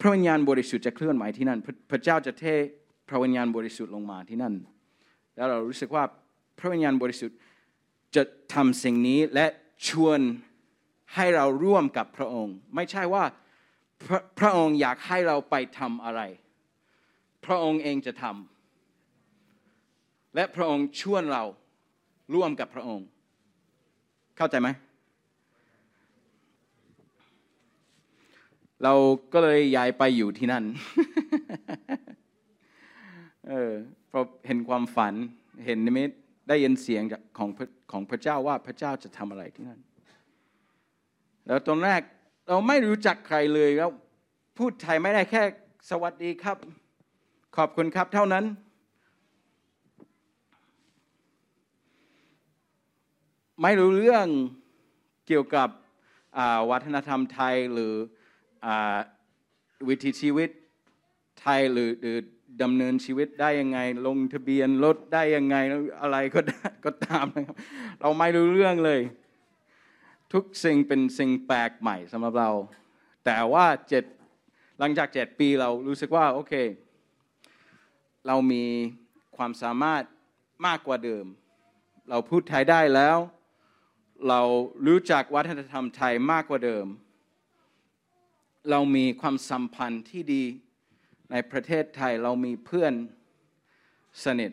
[0.00, 1.58] พระวิญญาณบริสุทธิ์จะเคลื่อนไหวที่นั่น
[1.90, 2.44] พระเจ้าจะเท
[3.08, 4.54] พระวิญญาณบริสุทธิ์ลงมาที่นั่น
[5.36, 6.04] แล้วเรารู้สึกว่า
[6.58, 7.36] พระวิญญาณบริสุทธิ์
[8.16, 8.22] จะ
[8.54, 9.46] ทำสิ่งนี้และ
[9.88, 10.20] ชวน
[11.14, 13.24] ให้เราร่วมกับพระองค์ ไม่ใช่ว่า
[14.04, 16.20] พระพระองค์อยากให้เราไปทำอะไร
[17.44, 21.44] พระองค์เองจะทำและพระองค์ชวนเรา
[22.34, 23.06] ร่วมกับพระองค์
[24.36, 24.68] เข้าใจไหม
[28.84, 28.94] เรา
[29.32, 30.64] ก็เลยย้ายไปอยู่ที่นั่น
[33.48, 33.72] เออ
[34.10, 35.14] พอเห็นความฝัน
[35.66, 36.10] เห็นนิมิต
[36.48, 37.02] ได้ยินเสียง
[37.38, 37.50] ของ
[37.92, 39.80] ของพระเจ้าว่าพระเจ้าจะทำอะไรที่นั่น
[41.46, 42.00] แล้วตอนแรก
[42.48, 43.90] เราไม่รู้จักใครเลยแล้ว
[44.58, 45.42] พูดไทยไม่ได้แค่
[45.90, 46.56] สวัสดีครับ
[47.56, 48.44] ขอบคุณครับเท่านั้น
[53.62, 54.26] ไม่รู้เรื่อง
[55.26, 55.68] เกี่ยวกับ
[56.70, 57.94] วัฒนธรรมไทยหรือ
[59.88, 60.50] วิถีชีวิต
[61.40, 62.18] ไทยหรือหรือ
[62.62, 65.56] ดำเนินชีวิตได้ยังไง ลงทะเบียนรถได้ยังไง
[66.00, 66.40] อะไรก็
[66.84, 67.56] ก็ตามนะครับ
[68.00, 69.00] เราไม่รู้เรื่องเลย
[70.32, 72.50] ทุกสิ่งเป็นสิ่งแปลกใหม่สำหรับเรา
[73.24, 74.04] แต่ว่าเจ็ด
[74.78, 76.52] หลังจากเจ็ดปีเรารู้สึกว่าโอเค
[78.26, 78.64] เรามี
[79.36, 80.02] ความสามารถ
[80.66, 81.24] มากกว่าเดิม
[82.10, 83.18] เราพูดไทยได้แล้ว
[84.28, 84.40] เรา
[84.86, 86.86] รู้จักวัฒนธรรมไทยมากกว่าเดิม
[88.70, 90.44] เรามีความสัมพันธ์ที่ดี
[91.30, 92.92] ในประเทศไทยเรามีเพื่อน
[94.24, 94.52] สนิท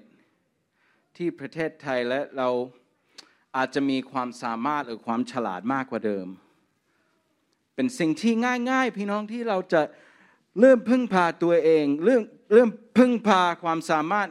[1.17, 2.49] ที่ประเทศไทยและเรา
[3.55, 6.27] อาจจะมีความสามารถหรือความฉลาดมากกว่าเดิม
[7.75, 8.33] เป็นสิ่งที่
[8.69, 9.81] ง่าย ๆ พี่น้องที่เราจะ
[10.59, 14.27] เริ่มพึ่งพาตัวเองเรื่องเริ่มพึ่งพาความสามารถ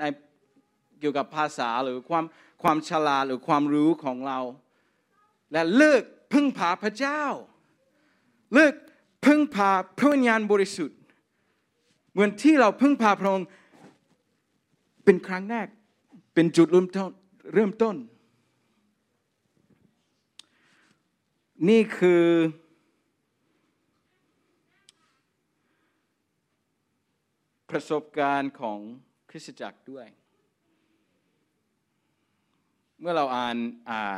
[1.01, 2.25] เกี่ยวกับภาษาหรือความ
[2.63, 4.39] ความฉลาดหรือความรู้ของเรา
[5.53, 6.03] และเลิก
[6.33, 7.23] พึ่งพาพระเจ้า
[8.55, 8.75] เลิก
[9.27, 10.99] พึ่งพาพระวิญญาณบริสุทธิ์
[12.15, 13.49] เหมือนที่เราพึ่งพาพระองค์
[15.05, 15.69] เป็นครั้งแรก
[16.35, 17.11] เป็นจุดเริ่มต้น
[17.55, 17.97] เริ่มต้น
[21.69, 22.25] นี่คือ
[27.71, 28.79] ประสบการณ์ของ
[29.31, 30.07] คริสตจักรด้วย
[33.01, 33.57] เมื่อเราอ่าน
[33.89, 34.17] อ่า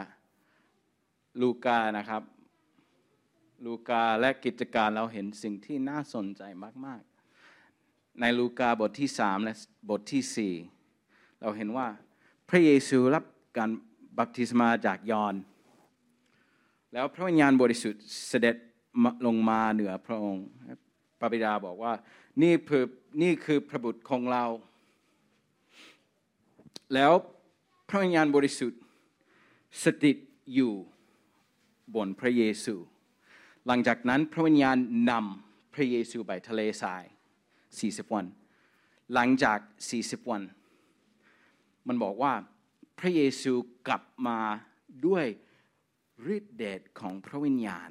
[1.40, 2.22] ลูกานะครับ
[3.64, 6.42] ลูกาและกิจการเราเห็นสิ่งที่น่าสนใจ
[6.86, 7.15] มาก ๆ
[8.20, 9.54] ในลูกาบทที่สามและ
[9.90, 10.54] บทที่สี่
[11.40, 11.86] เราเห็นว่า
[12.48, 13.24] พระเยซูรับ
[13.58, 13.70] การ
[14.18, 15.34] บัพติศมาจากยอน
[16.92, 18.56] แล้วพระวิญญาณบริสุทธิ์เสด็จ
[19.26, 20.46] ลงมาเหนือพระองค์
[21.18, 21.92] พระบิดาบอกว่า
[22.42, 22.84] นี่คือ
[23.22, 24.44] นี่คือพระบุตรของเรา
[26.94, 27.12] แล้ว
[27.88, 28.80] พระวิญญาณบริสุทธิ์
[29.82, 30.16] สถิต
[30.54, 30.72] อยู่
[31.94, 32.74] บนพระเยซู
[33.66, 34.76] หลังจากนั้นพระวิญญาณ
[35.10, 37.04] นำพระเยซูไปทะเลทราย
[37.80, 38.26] 40 วัน
[39.14, 39.58] หลังจาก
[39.94, 40.42] 40 วัน
[41.88, 42.32] มันบอกว่า
[42.98, 43.52] พระเยซู
[43.86, 44.38] กลับมา
[45.06, 45.26] ด้วย
[46.36, 47.90] ฤทธิเดชของพระวิญญาณ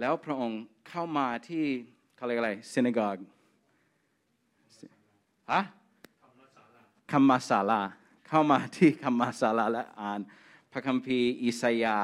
[0.00, 1.64] แล้วพระองค์เข้ามาที่
[2.16, 3.16] เขาเรียกอะไรซินากอก
[5.52, 5.60] ฮะ
[7.12, 7.82] คัมมาศาลา
[8.28, 10.20] เข้ามาที่คัมมาศาลาและอ่าน
[10.72, 11.98] พระคัมภีร์อิสยา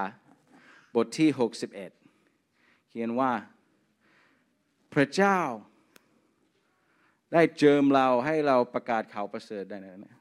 [0.95, 3.33] บทที่ 61 เขียนว่า
[4.93, 5.39] พระเจ้า
[7.33, 10.17] ได้เจิมเราให้เราประกาศข่าวประเสริฐได้นะ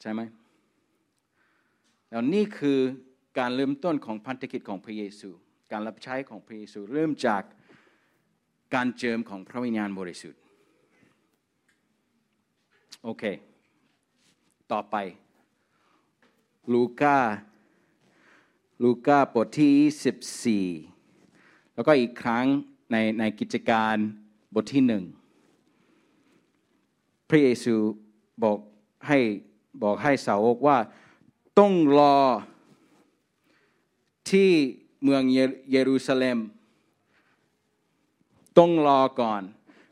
[0.00, 0.20] ใช่ไหม
[2.10, 2.78] แล้วนี่คือ
[3.38, 5.30] การเริ่มต้นของพันธกิจของพระเยซู
[5.72, 7.42] การรับใช้ของพระเยซูเริ่มจาก
[8.74, 10.40] การเจิมของพระวิญญาณบริสุทธิ์
[13.02, 13.24] โอเค
[14.72, 14.96] ต่อไป
[16.72, 17.18] ลูกา
[18.82, 22.44] ลูกาบทที่ 14 แล้วก็อีกครั้ง
[22.92, 23.96] ในในกิจการ
[24.54, 25.04] บทที่หนึ่ง
[27.28, 27.74] พระเยซู
[28.42, 28.58] บอก
[29.06, 29.18] ให้
[29.82, 30.78] บอกให้สาวกว่า
[31.58, 32.16] ต้องรอ
[34.30, 34.50] ที่
[35.02, 35.22] เมือง
[35.72, 36.38] เยรูซาเล็ม
[38.58, 39.42] ต้องรอก่อน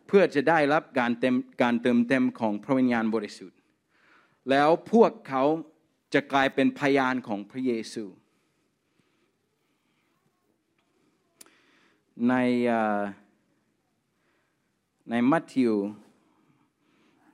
[0.07, 3.59] เพื่อจะได้รับการเต็มการเติมเต็มของพระวิญญาณบริสุทธิ์
[4.51, 5.45] แล้วพวกเขา
[6.15, 8.05] จะกลายเป็นพยานของพระเยซู
[12.29, 12.35] ใน
[15.11, 15.75] ในมัทธิว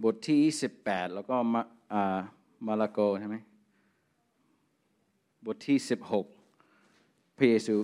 [0.04, 0.38] บทที่
[0.74, 1.36] 28แล้วก็
[2.66, 3.36] มาระโกใช่ไหม
[5.46, 5.78] บทที่
[6.58, 7.76] 16 พระเยซู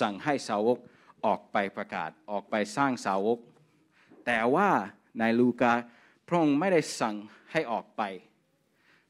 [0.00, 0.78] สั่งให้สาวก
[1.26, 3.38] ออกไปประกาศออกไปสร้างสาวก
[4.26, 4.68] แต่ว่า
[5.18, 5.72] ในลูกา
[6.26, 7.14] พระองค์ไม่ได้สั่ง
[7.52, 8.02] ให้ออกไป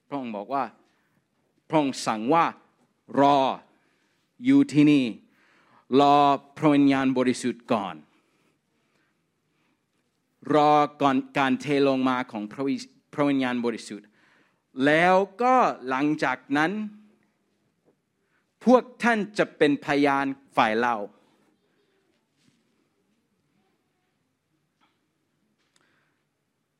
[0.09, 0.65] พระองค์บอกว่า
[1.69, 2.45] พระองค์สั่งว่า
[3.21, 3.39] รอ
[4.45, 5.05] อยู่ที่นี่
[6.01, 6.17] รอ
[6.57, 7.95] พระวิญญาณบริสุทธิ์ก่อน
[10.55, 10.73] รอ
[11.03, 14.07] ก่อนการเทลงมาของพระวิญญาณบริสุทธิ์
[14.87, 15.55] แล้วก็
[15.89, 16.73] หลังจากนั้น
[18.65, 20.27] พวกท่านจะเป็นพยาน
[20.57, 20.95] ฝ่ายเรา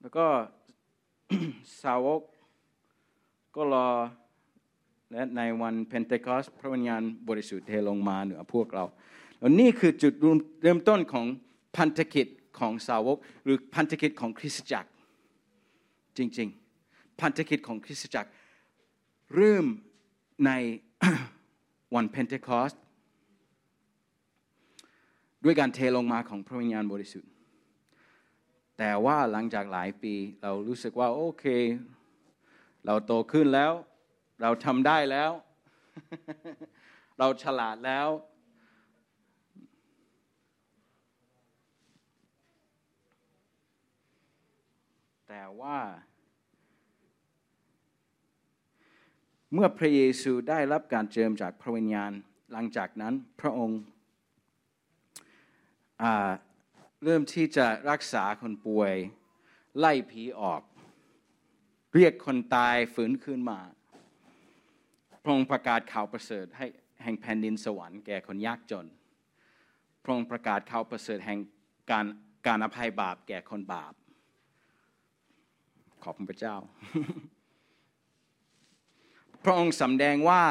[0.01, 0.27] แล้วก็
[1.83, 2.23] สาวก
[3.57, 3.89] ก็รอ
[5.13, 8.85] และในวันเพนเทคอสพระวิญญาณบริสุทธิ์เทลงมาเหนือพวกเรา
[9.39, 10.13] แล้วนี่คือจุด
[10.63, 11.27] เริ่มต้นของ
[11.77, 12.27] พันธกิจ
[12.61, 14.91] ของสาวก หรือพันธกิจของคริสตจักร
[16.17, 18.31] จริงๆ พันธกิจของคริสตจักร
[19.35, 19.67] เริ่ม
[20.47, 20.51] ใน
[21.95, 22.73] วันเพนเทคอส
[25.45, 27.31] ด้วยการเทลงมาของพระวิญญาณบริสุทธิ์
[28.79, 31.45] แต่ว่าหลังจากหลายปีเรารู้สึกว่า โอเค
[32.87, 33.73] เราโตขึ้นแล้ว
[34.43, 35.31] เราทำได้แล้ว
[37.19, 38.09] เราฉลาดแล้ว
[45.33, 45.79] แต่ว่า
[49.53, 52.13] เมื่อพระเยซูได้รับการเจิมจากพระวิญญาณ
[52.53, 53.81] หลังจากนั้นพระองค์
[57.05, 58.95] เริ่มที่จะรักษาคนป่วย
[59.79, 60.63] ไล่ผีออก
[61.95, 63.61] เรียกคนตายฝืนขึ้นมา
[65.23, 66.67] พระองค์ประกาศข่าวประเสริฐให้
[67.03, 68.87] แห่งแผ่นดินสวรรค์แก่คนยากจน
[70.03, 71.39] พระองค์ประกาศข่าวประเสริฐแห่ง
[71.91, 72.07] การ
[72.47, 73.93] การอภัยบาปแก่คนบาป
[76.05, 76.57] ขอบคุณพระเจ้า
[79.45, 80.45] พระองค์สำแดงว่า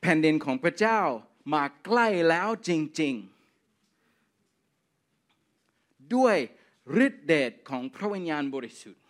[0.00, 1.00] แผ่นดินของพระเจ้า
[1.54, 3.14] มาใกล้แล้วจริง
[5.30, 6.36] ๆ ด้วย
[7.06, 9.02] ฤทธิเดชของพระวิญญาณบริสุทธิ์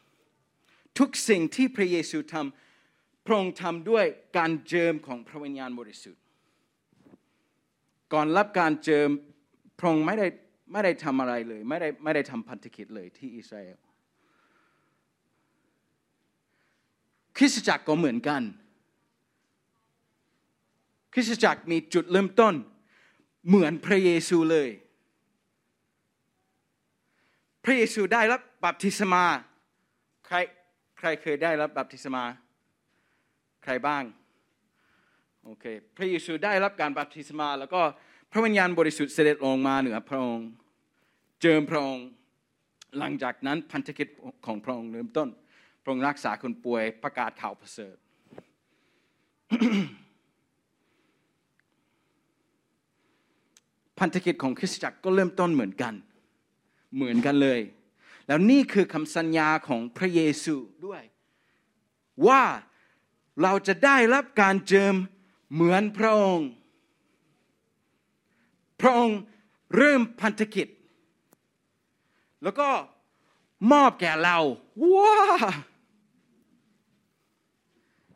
[0.98, 4.04] ทุกสิ่งที่พระเยซูทำพระองค์ทำด้วย
[4.38, 6.22] การเจิมของพระวิญญาณบริสุทธิ์
[8.12, 9.08] ก่อนรับการเจิม
[9.78, 10.26] พระองค์ไม่ได้
[10.72, 13.78] ไม่ได้ทำอะไรเลย ไม่ได้ไม่ได้ทำพันธกิจเลยที่อิสราเอล
[17.42, 18.42] ริสตจักรก็เหมือนกัน
[21.14, 22.54] คริสตจักรมีจุดเริ่มต้น
[23.48, 24.68] เหมือนพระเยซูเลย
[27.64, 29.24] พระเยซูได้รับบัพติศมา
[30.26, 30.36] ใคร
[30.98, 32.22] ใครเคยได้รับบัพติศมา
[33.62, 34.02] ใครบ้าง
[35.44, 35.64] โอเค
[35.96, 37.80] พระเยซูได้รับการบัพติศมา แล้วก็
[38.32, 40.48] พระวิญญาณบริสุทธิ์เสด็จลงมาเหนือพระองค์
[41.40, 42.06] เจิมพระองค์
[42.98, 44.08] หลังจากนั้นพันธกิจ
[44.46, 45.28] ของพระองค์เริ่มต้น
[45.82, 47.96] พระองค์รักษาคนป่วยประกาศข่าวประเสริฐ
[53.98, 55.94] พันธกิจของคริสตจักรก็เริ่มต้นเหมือนกัน
[56.96, 57.60] เหมือนกันเลย
[58.26, 61.02] แล้วนี่คือคำสัญญาของพระเยซูด้วย
[62.26, 62.42] ว่า
[63.42, 64.94] เราจะได้รับการเจิม
[65.54, 66.48] เหมือนพระองค์
[68.80, 69.18] พระองค์
[69.76, 70.68] เริ่มพันธกิจ
[72.42, 72.68] แล้วก็
[73.72, 74.38] มอบแก่เรา
[74.94, 75.16] ว้า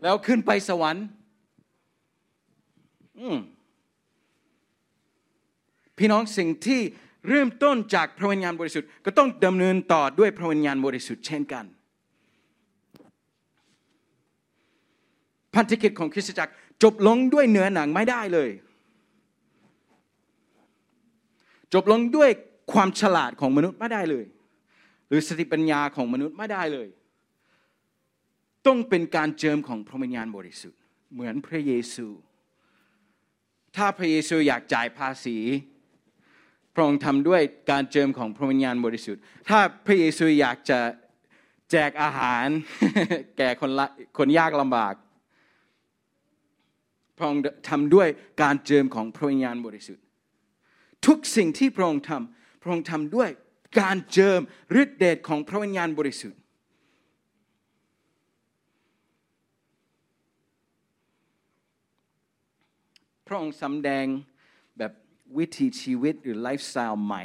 [0.05, 1.07] แล้วขึ้นไปสวรรค์
[5.99, 6.81] พี่น้องสิ่งที่
[7.29, 11.64] เริ่มต้นจากพระวิญญาณบริสุทธิ์ก็ต้องดำเนินต่อด้วยพระวิญญาณบริสุทธิ์เช่นกัน
[15.55, 18.51] พันธกิจของคริสตจักรจบลงด้วยเนื้อหนังไม่ได้เลย
[21.75, 22.31] จบลงด้วย
[22.73, 24.25] ความฉลาดของมนุษย์ไม่ได้เลย
[25.09, 26.88] หรือสติปัญญาของมนุษย์ไม่ได้เลย
[28.66, 30.81] ต้องเป็นการเจิมของพระวิญญาณบริสุทธิ์
[31.12, 32.07] เหมือนพระเยซู
[33.77, 35.37] ถ้าพระเยซูอยากจ่ายภาษี
[36.74, 40.79] พระองค์ทำด้วยการเจิมของพระวิญญาณบริสุทธิ์ ถ้าพระเยซูอยากจะ
[41.70, 42.46] แจกอาหาร
[43.38, 43.70] แก่คน
[44.18, 44.94] คนยากลำบาก
[47.16, 48.09] พระองค์ทำด้วย
[48.42, 50.05] การเจิมของพระวิญญาณบริสุทธิ์
[51.07, 53.29] ทุกสิ่งที่พระองค์ทำพระองค์ทำด้วย
[53.81, 54.40] การเจิม
[54.83, 56.38] ฤทธิเดชของพระวิญญาณบริสุทธิ์
[63.27, 64.07] พระองค์สำแดง
[64.79, 64.93] แบบ
[65.39, 67.23] วิถีชีวิตหรือไลฟ์สไตล์ใหม่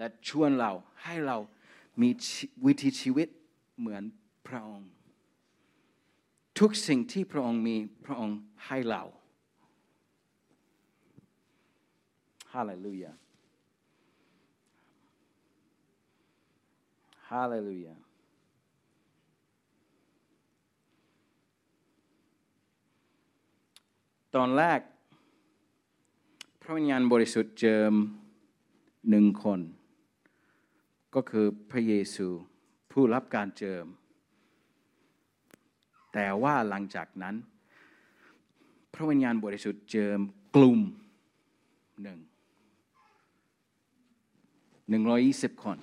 [0.00, 0.72] ละชวนเรา
[1.04, 1.36] ให้เรา
[2.00, 2.10] มี
[2.66, 3.28] วิถีชีวิต
[3.78, 4.02] เหมือน
[4.48, 4.90] พระองค์
[6.58, 9.02] ทุกสิ่งที่พระองค์มีพระองค์ให้เรา
[12.52, 13.12] ฮาเลลูยา
[17.30, 17.94] ฮาเลลูยา
[24.36, 24.80] ตอนแรก
[26.62, 27.92] พระวิญญาณบริสุทธิ์เจิม
[29.10, 29.60] หนึ่งคน
[31.14, 32.28] ก็คือพระเยซู
[32.92, 33.84] ผู้รับการเจิม
[36.12, 37.34] แต่ว่าหลังจากนั้น
[38.94, 40.20] พระวิญญาณบริสุทธิ์เจิม
[40.56, 40.80] กลุ่ม
[42.02, 42.18] หนึ่ง
[44.88, 45.78] หนึ่งร้อยยี่สิบคน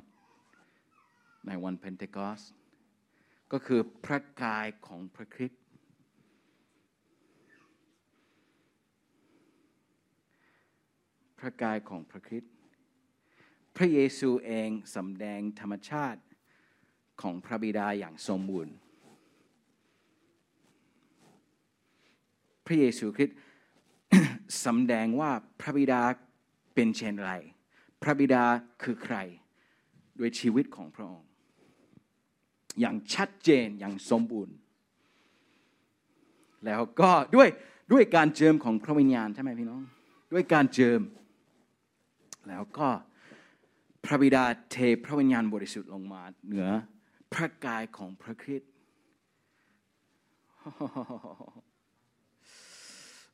[1.47, 2.41] ในวันเพนเทคอส
[3.51, 5.63] ก็คือพระกายของพระคริสต์
[11.39, 12.53] พระกายของพระคริสต์
[13.75, 16.21] พระเยซูเองสำแดงธรรมชาติ
[17.21, 18.75] ของพระบิดาอย่างสมบูรณ์
[22.65, 23.37] พระเยซูคริสต์
[24.65, 26.01] สำแดงว่าพระบิดา
[26.73, 27.31] เป็นเช่นไร
[28.01, 28.43] พระบิดา
[28.83, 29.15] คือใคร
[30.19, 31.27] ด้วยชีวิตของพระองค์
[32.79, 34.55] อย่างชัดเจนอย่างสมบูรณ์
[36.65, 37.49] แล้วก็ด้วย
[37.91, 39.81] ด้วยการเจิมของพระวิญญาณใช่ไหมพี่น้อง
[40.33, 40.99] ด้วยการเจิม
[42.47, 42.87] แล้วก็
[44.05, 46.69] พระบิดาเทพระวิญญาณบริสุทธิ์ลงมาเหนือ
[47.33, 48.71] พระกายของพระคริสต์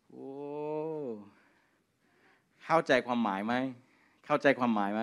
[0.10, 0.30] โอ้
[2.64, 3.54] เข้าใจความหมายไหม
[4.26, 5.02] เข้าใจความหมายไหม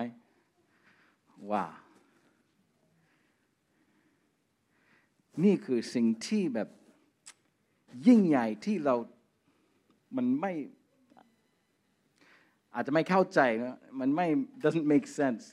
[1.51, 1.65] ว่า
[5.43, 6.69] นี่คือสิ่งที่แบบ
[8.07, 8.95] ยิ่งใหญ่ที่เรา
[10.15, 10.53] มันไม่
[12.73, 14.27] อาจจะไม่เข้าใจนะมันไม่
[14.63, 15.43] doesn't make sense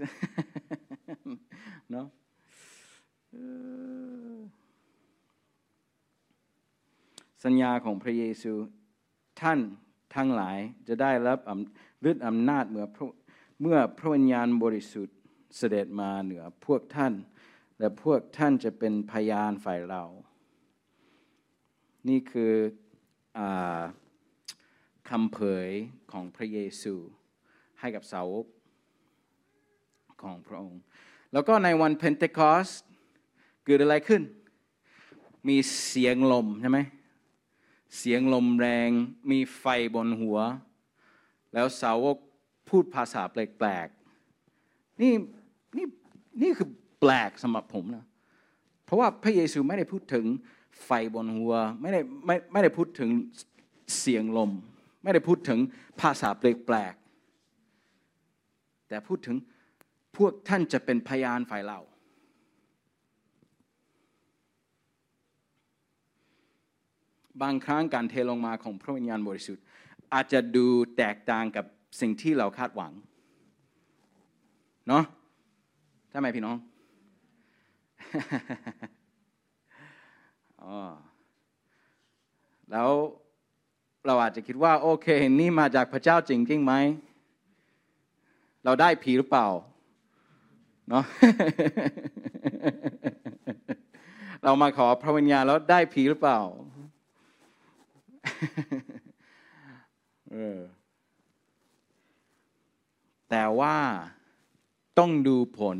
[1.91, 2.07] เนาะ
[7.45, 8.53] สัญญาของพระเยซู
[9.41, 9.59] ท่าน
[10.15, 11.39] ทั้งหลายจะได้รับ
[12.11, 12.87] ฤทธิ์อำนาจเมื่อ
[13.61, 15.17] เมื่อพระวิญญาณบริสุทธิ์
[15.57, 17.13] เสด็จมาเหนือพวกท่าน
[17.79, 20.05] และพวกท่านจะเป็นพยานฝ่ายเรา
[22.09, 22.53] นี่คือ
[23.39, 23.41] อ
[25.11, 25.69] คำเผย
[26.13, 26.95] ของพระเยซู
[27.81, 28.47] ให้กับสาวก
[30.23, 30.83] ของพระองค์
[31.33, 32.69] แล้วก็ในวันเพนเทคอส
[33.65, 34.23] เกิดอะไรขึ้น
[35.49, 35.57] มี
[35.89, 36.79] เสียงลมใช่ไหม
[37.99, 38.91] เสียงลมแรง
[39.31, 40.39] มีไฟบนหัว
[41.55, 42.17] แล้วสาวก
[42.69, 45.13] พูดภาษาแปลกๆนี่
[45.77, 45.87] นี่
[46.43, 46.69] นี่คือ
[47.01, 48.05] แปลกสำหรับผมนะ
[48.85, 50.25] เพราะว่าพระเยซูไม่ได้พูดถึง
[50.85, 53.11] ไฟบนหัว ไม่ได้ไม่ไม่ได้พูดถึง
[53.99, 54.51] เสียงลม
[55.03, 55.59] ไม่ได้พูดถึง
[56.01, 59.37] ภาษาแปลกๆแต่พูดถึง
[60.17, 61.81] พวกท่านจะเป็นพยานฝ่ายเรา
[67.43, 69.65] บางครั้งการเทลงมาของพระวิญญาณบริสุทธิ์
[70.13, 71.65] อาจจะดูแตกต่างกับ
[72.01, 72.93] สิ่งที่เราคาดหวัง
[74.89, 75.05] เนาะ
[76.11, 76.57] ใช่ไหมพี่น้อง
[80.63, 80.79] อ๋อ
[82.73, 82.91] แล้ว
[84.09, 85.07] เราอาจจะคิดว่า โอเค
[85.41, 86.75] นี่มาจากพระเจ้าจริงจริงไหม
[88.65, 89.49] เราได้ผีหรือเปล่า
[90.89, 91.05] เนาะ
[94.45, 96.41] เรามาขอพระวิญญาณแล้วได้ผีหรือเปล่า
[100.33, 100.59] เออ
[103.31, 103.77] แต่ว่า
[104.99, 105.77] ต้องดูผล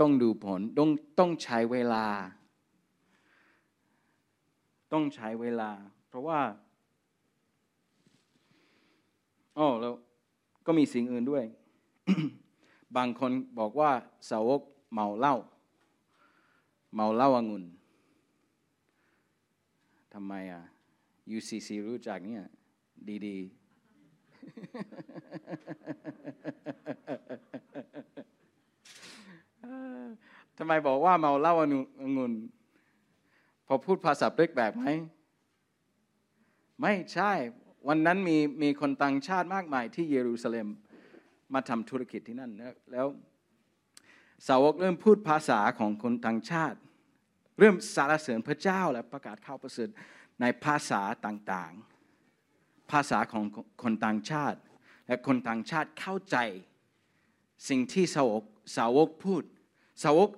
[0.00, 2.06] ต้องดูผล ต้องต้องใช้เวลา
[4.96, 5.70] ต้องใช้เวลา
[6.08, 6.40] เพราะว่า
[9.58, 9.92] อ๋อแล้ว
[10.66, 11.44] ก็มีสิ่งอื่นด้วย
[12.96, 13.90] บางคนบอกว่า
[14.30, 14.60] สาวก
[14.92, 15.36] เมาเหล้า
[16.94, 17.64] เมาเหล้าองุ่น
[20.14, 20.62] ทำไมอะ
[21.36, 22.44] UCC รู้จักเนี่ย
[23.26, 23.46] ดีๆ
[30.58, 31.62] ทำไมบอกว่าเมาเหล้าอ
[32.18, 32.32] งุ่น
[33.66, 34.84] พอพูดภาษาเบรกแบบไหม
[36.82, 37.32] ไม่ใช่
[37.88, 40.68] วันนั้นมีมีคนต่างชาติมากมายที่เยรูซาเล็ม
[41.54, 42.52] มาทำธุรกิจที่นั่น
[42.92, 43.06] แล้ว
[44.48, 46.78] สาวกเริ่มพูดภาษาของคนต่างชาติ
[47.58, 49.88] เริ่มสารเสริญพระเจ้าและประกาศข่าวประเสริฐ
[50.40, 53.44] ในภาษาต่างๆ ภาษาของ
[53.82, 54.58] คนต่างชาติ
[55.06, 56.36] และคนต่างชาติเข้าใจ
[57.68, 58.44] สิ่งที่สาวก
[58.76, 59.42] สาวกพูด
[60.04, 60.28] สาวก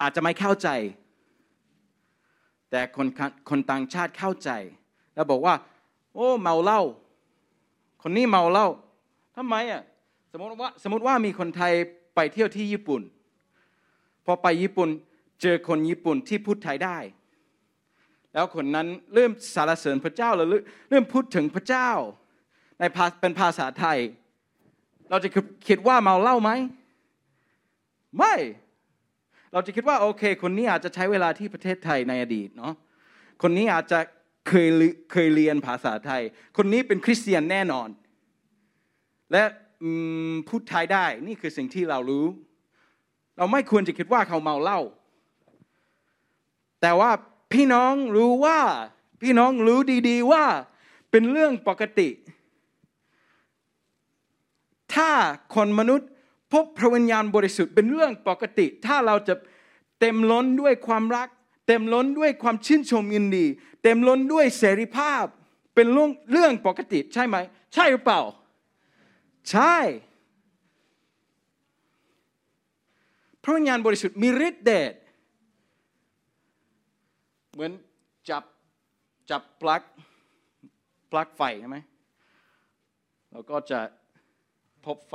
[0.00, 0.68] อาจจะไม่เข้าใจ
[2.72, 3.06] แต่คน
[3.50, 4.50] คนต่างชาติเข้าใจ
[5.14, 5.54] แล้วบอกว่า
[6.14, 6.82] โอ้เมาเหล้า
[8.02, 8.68] คนนี้เมาเหล้า
[9.36, 9.82] ทำไมอะ
[10.32, 11.72] สมมติว่าสมมติว่ามีคนไทย
[12.14, 13.02] ไปเที่ยวที่ญี่ปุ่น
[14.24, 14.88] พอไปญี่ปุ่น
[15.42, 16.98] เจอคนญี่ปุ่นที่พูดไทยได้
[18.32, 20.48] แล้วคนนั้นเริ่มสารเสริญพระเจ้าแล้ว
[20.90, 21.90] เริ่มพูดถึงพระเจ้า
[22.78, 22.82] ใน
[23.20, 23.98] เป็นภาษาไทย
[25.10, 25.28] เราจะ
[25.68, 26.50] คิดว่าเมาเหล้าไหม
[28.18, 28.34] ไม่
[29.52, 32.74] เราจะคิดว่าโอเค คนนี้อาจจะใช้เวลาที่ประเทศไทยในอดีตเนาะ
[33.42, 33.98] คนนี้อาจจะ
[34.48, 34.68] เคย
[35.12, 36.22] เคยเรียนภาษาไทย
[36.56, 37.88] คนนี้เป็นคริสเตียนแน่นอน
[39.32, 39.42] และ
[40.48, 42.26] พูดไทยได้นี่คือสิ่งที่เรารู้
[43.38, 44.80] เราไม่ควรจะคิดว่าเขาเมาเหล้า
[46.82, 47.10] แต่ว่า
[47.52, 48.58] พี่น้องรู้ว่า
[49.22, 49.78] พี่น้องรู้
[50.08, 50.44] ดีๆว่า
[51.10, 52.08] เป็นเรื่องปกติ
[54.94, 55.10] ถ้า
[55.54, 56.10] คนมนุษย์
[56.52, 59.34] พบพระวิญญาณบริสุทธิ์เป็นเรื่องปกติ ถ้าเราจะ
[60.00, 61.28] เต็มล้นด้วยความรัก
[61.68, 63.46] เต็มล้นด้วยความชื่นชมยินดี
[63.82, 65.24] เต็มล้นด้วยเสรีภาพ
[65.74, 67.36] เป็นเรื่องเรื่องปกติใช่ไหม
[67.74, 68.20] ใช่หรือเปล่า
[69.50, 69.76] ใช่
[73.42, 74.94] พระวิญญาณบริสุทธิ์มีฤทธิ์เดช
[77.52, 77.72] เหมือน
[78.30, 78.44] จับ
[79.30, 79.82] จับปลั๊ก
[81.12, 81.78] ปลั๊กไฟใช่ไหม
[83.32, 83.80] แล้วก็จะ
[84.84, 85.14] พบไฟ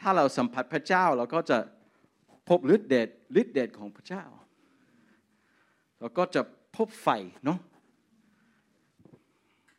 [0.00, 1.58] ถ้าเราสัมผัสพระเจ้าเราก็จะ
[2.48, 3.08] พบฤทธิ์เดช
[3.40, 4.24] ฤทธิ์เดชของพระเจ้า
[6.00, 6.42] เราก็จะ
[6.76, 7.08] พบไฟ
[7.44, 7.58] เนาะ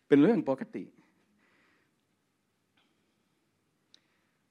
[0.07, 0.83] เป็นเรื่องปกติ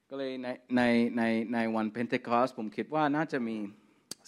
[0.09, 0.81] ก็เลยในใน
[1.17, 3.57] ในในวันเพนเทคอสผมคิดว่าน่าจะมี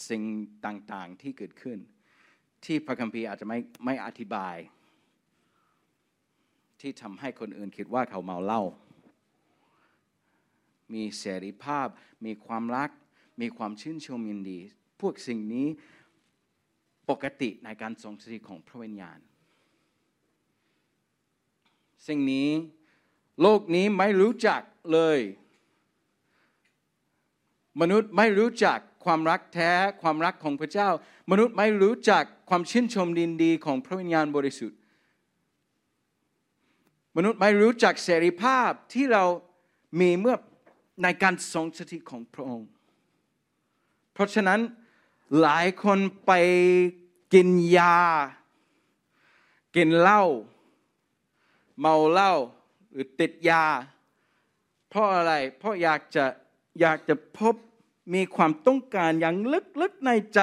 [0.10, 0.24] สิ่ง
[0.66, 1.80] ต่างๆที่เกิดขึ้น
[2.66, 4.56] ที่พระคัมภีร์อาจจะไม่ไม่อธิบาย
[6.82, 8.64] ที่ทำให้คนอื่นคิดว่าเขาเมาเหล้า
[10.94, 11.88] มีเสรีภาพ
[12.26, 12.90] มีความรัก
[13.42, 14.60] มีความชื่นชมยินดี
[15.02, 15.68] พวกสิ่งนี้
[17.10, 19.20] ปกติในการทรงสถิตของพระวิญญาณ
[22.08, 22.50] สิ่งนี้
[23.42, 24.62] โลกนี้ไม่รู้จัก
[24.94, 25.20] เลย
[27.82, 30.90] มนุษย์ไม่รู้จักความรักแท้ความรักของพระเจ้า
[31.32, 34.78] มนุษย์ไม่รู้จักความชื่นชมดินดีของพระวิญญาณบริสุทธิ์
[37.18, 39.24] มนุษย์ไม่รู้จักเสรีภาพที่เรา
[40.00, 40.36] มีเมื่อ
[41.04, 42.70] ในการทรงสถิตของพระองค์
[44.14, 44.60] เพราะฉะนั้น
[45.42, 46.32] หลายคนไป
[47.34, 48.00] กินยา
[49.76, 50.24] กินเหล้า
[51.80, 52.34] เมาเหล้า
[52.92, 53.66] หรือติดยา
[54.90, 56.26] เพราะอะไรเพราะอยากจะ
[56.80, 57.56] อยากจะพบ
[58.14, 59.36] มีความต้องการอย่าง
[59.82, 60.42] ลึกๆในใจ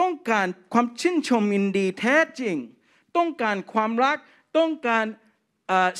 [0.00, 2.56] ต้องการความชื่นชมยินดีแท้จริง
[3.16, 4.18] ต้องการความรัก
[4.58, 5.04] ต้องการ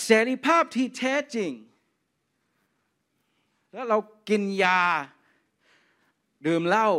[0.05, 1.51] เสรีภาพที่แท้จริง
[3.73, 3.99] แล้วเรา
[4.29, 4.83] กินยา
[6.47, 6.91] ดื่มเหล้า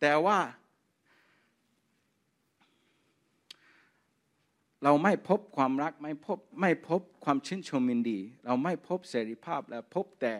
[0.00, 0.38] แต่ว่า
[4.82, 10.34] เราไม่พบความรักไม่พบไม่พบความชื่นชมยินดี เราไม่พบเสรีภาพและพบแต่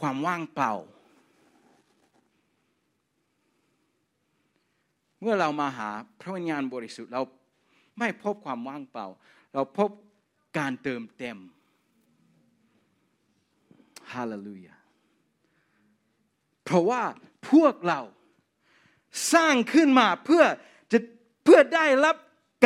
[0.00, 0.72] ความว่างเปล่า
[5.20, 5.90] เมื่อเรามาหา
[6.20, 7.22] พระวิญญาณบริสุทธิ์เรา
[7.98, 9.06] ไม่พบความว่างเปล่า
[9.54, 9.90] เราพบ
[10.58, 11.38] การเติมเต็ม
[14.12, 14.76] ฮาเลลูยา
[16.64, 17.02] เพราะว่า
[17.50, 18.00] พวกเรา
[19.32, 20.44] สร้างขึ้นมาเพื่อ
[20.92, 20.98] จะ
[21.44, 22.16] เพื่อได้รับ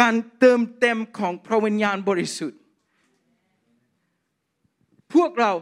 [0.00, 2.60] การเติมเต็มของพระวิญญาณบริสุทธิ์
[5.14, 5.52] พวกเรา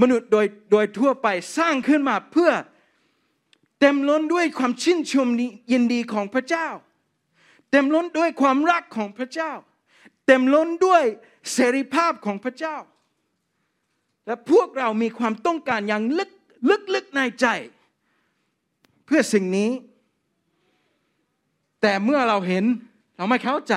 [0.00, 2.50] มนุษย์โดยโดยทั่วไปสร้างขึ้นมาเพื่อ
[3.80, 5.28] เต็มล้นด้วยความชื่นชม
[5.72, 6.68] ยินดีของพระเจ้า
[7.70, 9.52] เต็มล้นด้วยความรักของพระเจ้า
[10.26, 11.02] เต็มล้นด้วย
[11.52, 12.76] เสรีภาพของพระเจ้า
[14.26, 16.30] และพวกเรามีความต้องการอย่างลึก
[16.94, 17.46] ลึกๆในใจ
[19.06, 19.70] เพื่อสิ่งนี้
[21.82, 22.64] แต่เมื่อเราเห็น
[23.16, 23.74] เราไม่เข้าใจ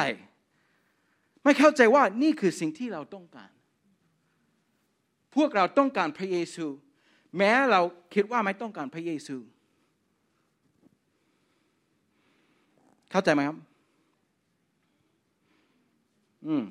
[1.43, 3.51] ไม่เข้าใจว่านี่คือสิ่งที่เราต้องการ
[5.35, 6.65] พวกเราต้องการพระเยซู
[7.37, 7.81] แม้เรา
[8.13, 9.37] คิดว่าไม่ต้องการพระเยซู
[13.11, 13.57] เข้าใจไหมครับ
[16.47, 16.63] อืม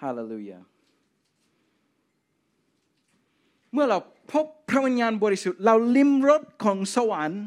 [0.00, 0.58] ฮาเลลูยา
[3.72, 3.98] เมื่อเรา
[4.32, 7.44] พบพระวิญญาณบริสุทธิ์ เราลิ้มรสของสวรรค์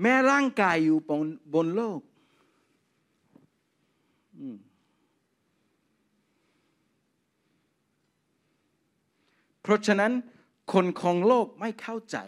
[0.00, 2.00] แม้ร่างกายอยู่บนบนโลก
[9.66, 10.12] เพราะฉะนั้น
[10.72, 12.18] คนของโลกไม่เข้าใจ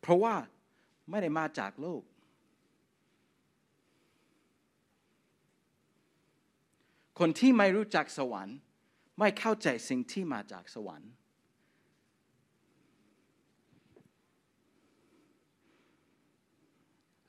[0.00, 0.34] เพราะว่า
[1.10, 2.02] ไม่ได้มาจากโลก
[7.18, 8.58] คนที่ไม่รู้จักสวรรค์
[9.18, 11.10] ไม่เข้าใจสิ่งที่มาจากสวรรค์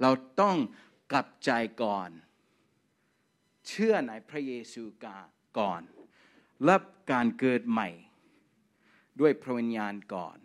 [0.02, 0.58] เราต้อง
[1.12, 1.52] กลับใจ
[1.84, 2.10] ก่อน
[3.68, 4.84] เชื่อในพระเยซู
[5.60, 5.84] ก่อน
[6.70, 6.82] รับ
[7.12, 7.90] การเกิดใหม่
[9.20, 10.38] ด้วยพระวิญญาณก่อน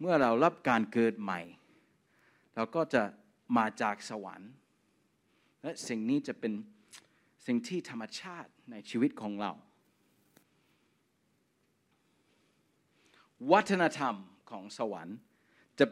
[0.00, 1.40] เมื่อเรารับการเกิดใหม่
[2.54, 3.02] เราก็จะ
[3.56, 4.50] มาจากสวรรค์
[5.62, 6.52] และสิ่งนี้จะเป็น
[7.46, 9.52] สิ่งที่ธรรมชาติในชีวิตของเรา
[13.52, 14.14] วัฒนธรรม
[14.50, 15.16] ของสวรรค์
[15.78, 15.86] จะ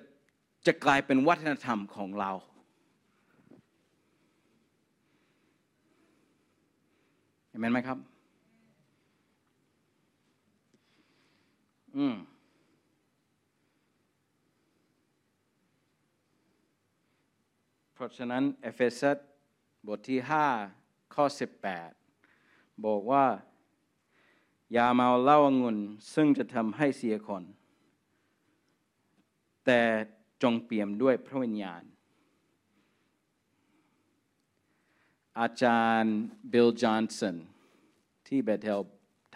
[0.67, 2.31] จะกลายเป็นวัฒนธรรมของเรา
[7.49, 7.99] เห็นไหมครับ
[11.97, 12.17] อืม
[17.93, 19.19] เพราะฉะนั้นเอเฟซัส
[19.87, 20.19] บทที่
[20.67, 21.25] 5 ข้อ
[22.05, 23.27] 18 บอกว่า
[24.73, 25.79] อย่าเมาเหล้าองุ่น
[26.15, 27.45] ซึ่งจะทำให้เสียคน
[29.67, 29.83] แต่
[30.43, 31.83] จงเปี่ยมด้วยพระวิญญาณ
[35.41, 36.15] อาจารย์
[36.53, 37.37] บิลจอห์นสัน
[38.27, 38.81] ที่เบเทล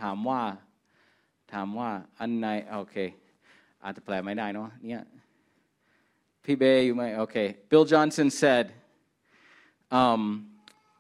[0.00, 0.42] ถามว่า
[1.53, 2.47] ถามว่าอันไหน
[2.79, 2.97] โอเค
[3.84, 5.05] อาจจะแปลไม่ได้เนาะเนี่ย
[6.43, 7.36] พี่เบย์อยู่ไหมโอเค
[7.69, 8.65] Bill Johnson said
[9.99, 10.21] um,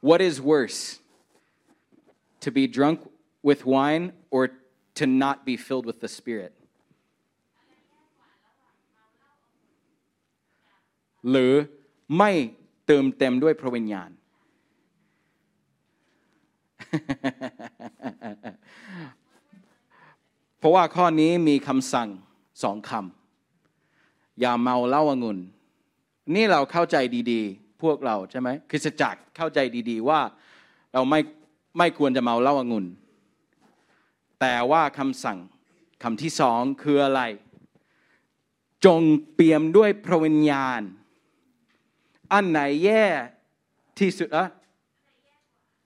[0.09, 0.79] what is worse
[2.43, 2.97] to be drunk
[3.49, 4.05] with wine
[4.35, 4.43] or
[4.99, 6.53] to not be filled with the Spirit
[11.29, 11.53] หรือ
[12.17, 12.31] ไม่
[12.85, 14.09] เติมเต็มด้วยพระวิญญาณ
[20.58, 22.08] เพราะว่าข้อนี้มีคำสั่ง
[22.62, 25.38] สองคำอย่าเมาเหล้าองุ่น
[26.34, 26.96] นี่เราเข้าใจ
[27.30, 29.58] ดีๆ พวกเราใช่ไหมคือจักเข้าใจ
[29.90, 30.20] ดีๆว่า
[30.92, 31.20] เราไม่
[31.78, 32.86] ไม่ควรจะเมาเหล้าองุ่น
[34.40, 35.38] แต่ว่าคำสั่ง
[36.02, 37.22] คำที่สองคืออะไร
[38.84, 39.00] จง
[39.34, 40.80] เปี่ยมด้วยพระวิญญาณ
[42.32, 43.04] อันไหนแย่
[43.98, 44.48] ที่สุดอะ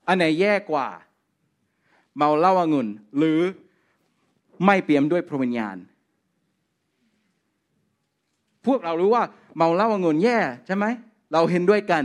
[0.08, 0.88] อันไหนแย่กว่า
[2.16, 3.40] เมาเหล้าองุ่น หรือ
[4.66, 5.76] ไม่เปี่ยมด้วยพระวิญญาณ
[8.66, 9.24] พวกเรารู้ว่า
[9.56, 10.84] เมาเหล้าองุ่นแย่ใช่ไหม
[11.32, 12.04] เราเห็นด้วยกัน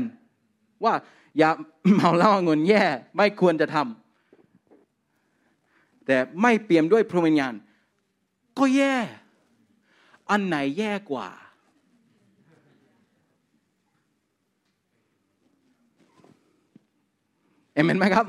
[0.83, 0.93] ว่า
[1.37, 1.49] อย่า
[1.95, 2.83] เมาเหล้าองุ่นแย่
[3.17, 7.53] ไม่ควรจะทำแต่ไม่เปี่ยมด้วยพระวิญญาณ
[8.57, 8.95] ก็แย่
[10.29, 11.29] อันไหนแย่กว่า
[17.73, 18.25] เอเมนไหมครับ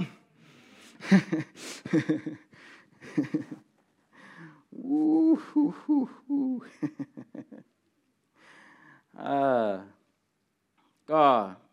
[11.13, 11.25] ก็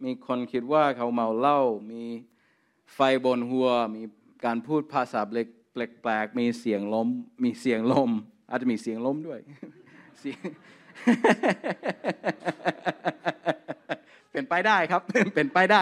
[0.03, 1.59] มีคนคิดว่าเขาเมาเหล้า
[1.91, 2.03] มี
[2.93, 4.01] ไฟบนหัว มี
[4.45, 7.07] การพูดภาษาเล็กแปลกๆมีเสียงลม
[7.43, 8.11] มีเสียงลม
[8.49, 9.39] อาจจะมีเสียงลมด้วย
[14.31, 15.01] เป็นไปได้ครับ
[15.35, 15.81] เป็นไปได้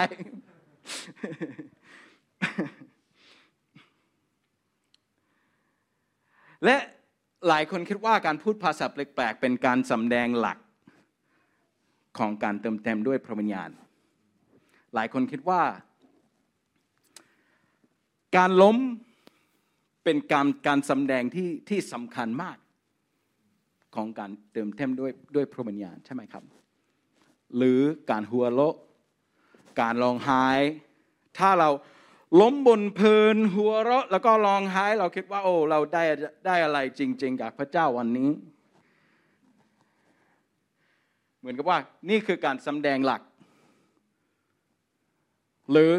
[6.65, 6.77] และ
[7.47, 10.57] หลายคนคิดว่าการพูดภาษาแปลกๆเป็นการสำแดงหลัก
[12.17, 13.69] ของการเติมเต็มด้วยพระวิญญาณ
[14.93, 15.61] หลายคนคิดว่า
[18.37, 18.77] การล้ม
[20.03, 22.57] เป็นการการสำแดงที่ที่สำคัญมาก
[23.95, 26.43] ของการเติมเต็มด้วยด้วยพระวิญญาณใช่ไหมครับ
[27.57, 27.81] หรือ
[28.11, 28.61] การหัวโล
[29.81, 30.45] การร้องไห้
[31.37, 31.69] ถ้าเรา
[32.41, 36.03] ล้มบนพื้นหัวเราะแล้วก็ร้องไห้ เราคิดว่า โอ้ เราได้
[36.45, 38.29] ได้อะไรจริง ๆ จากพระเจ้าวันนี้
[41.39, 41.79] เหมือนกับว่า
[42.09, 43.21] นี่คือการสำแดงหลัก
[45.71, 45.91] หรือ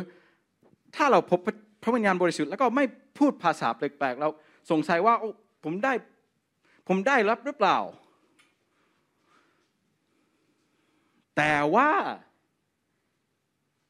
[0.96, 1.40] ถ้าเราพบ
[1.82, 2.84] พระวิญญาณบริสุทธิ์แล้วก็ไม่
[3.18, 4.28] พูดภาษาแปลกๆเรา
[4.70, 5.14] สงสัยว่า
[5.64, 5.92] ผมได้
[6.88, 7.78] ผมได้รับหรือเปล่า
[11.36, 11.90] แต่ว่า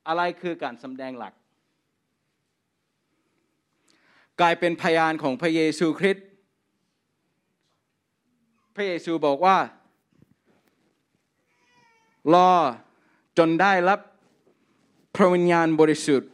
[0.08, 1.34] อะไรคือการสำแดงหลัก
[4.40, 6.26] กลายเป็นพยานของพระเยซูคริสต์
[8.74, 9.58] พระเยซูบอกว่า
[12.34, 12.52] รอ
[13.38, 14.00] จนได้รับ
[15.16, 16.30] พระวิญญาณบริสุทธิ์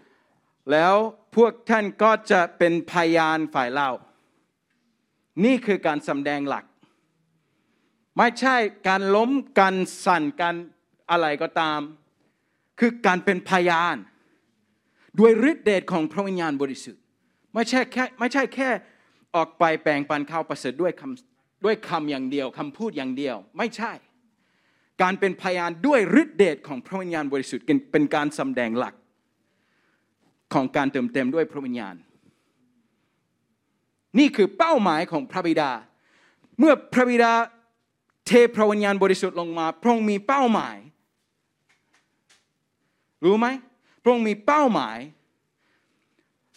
[0.72, 0.94] แล้ว
[1.36, 3.88] พวกท่านก็จะเป็นพยานฝ่ายเรา
[5.44, 6.64] นี่คือการสำแดงหลัก
[8.16, 8.57] ไม่ใช่
[8.88, 9.74] การล้มการ
[10.05, 10.55] สั่นการ
[11.11, 11.80] อะไรก็ตาม
[12.80, 13.96] คือการเป็นพยาน
[15.18, 16.99] ด้วยฤทธิเดชของพระวิญญาณบริสุทธิ์
[17.55, 18.68] ไม่ใช่แค่ไม่ใช่แค่
[19.34, 23.92] ออกไปแปลงปันข้าวประเสริฐด้วยคำด้วยคำอย่างเดียวคำพูดอย่างเดียว ไม่ใช่
[25.03, 28.94] การเป็นพยานด้วยฤทธิเดชของพระวิญญาณบริสุทธิ์เป็นการสำแดงหลัก
[30.55, 31.94] ของการเติมเต็มด้วยพระวิญญาณ
[34.18, 35.70] นี่คือเป้าหมายของพระบิดา
[36.59, 37.32] เมื่อพระบิดา
[38.26, 40.76] เทพระวิญญาณบริสุทธิ์ลงมา พระองค์มีเป้าหมาย
[43.24, 43.46] รู้ไหม
[44.03, 44.98] พระองค์มีเป้าหมาย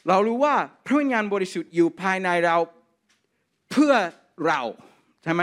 [0.08, 2.58] เรารู้ว่าพระวิญญาณบริสุทธิ์อยู่ภายในเรา
[3.72, 3.94] เพื่อ
[4.48, 4.62] เรา
[5.24, 5.42] ใช่ไหม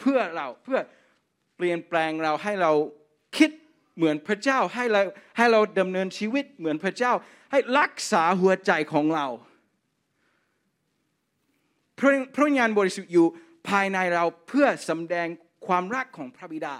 [0.00, 0.78] เพื่อเราเพื่อ
[1.56, 2.72] เปลี่ยนแปลงเราให้เรา
[3.36, 3.50] คิด
[3.96, 5.00] เหมือนพระเจ้าให้เรา
[5.36, 7.12] ให้เราดำเนินชีวิตเหมือนพระเจ้า
[7.50, 9.26] ให้รักษาหัวใจของเรา
[11.98, 13.26] พระพระวิญญาณบริสุทธิ์อยู่
[13.68, 15.26] ภายในเราเพื่อสำแดง
[15.66, 16.76] ความรักของพระบิดา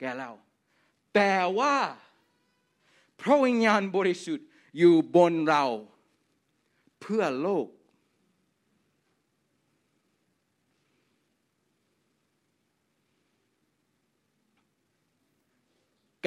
[0.00, 0.30] แก่เรา
[1.14, 1.76] แต่ว่า
[3.20, 4.46] พระวิญญาณบริสุทธิ์
[4.78, 5.64] อยู่บนเรา
[7.00, 7.66] เพื่อโลก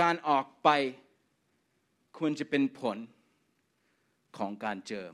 [0.01, 0.69] การออกไป
[2.17, 2.97] ควรจะเป็นผล
[4.37, 5.13] ของการเจิม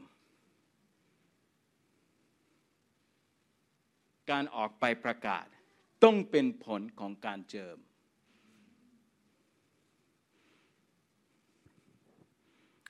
[4.31, 5.45] การออกไปประกาศ
[6.03, 7.77] ต้องเป็นผลของการเจิม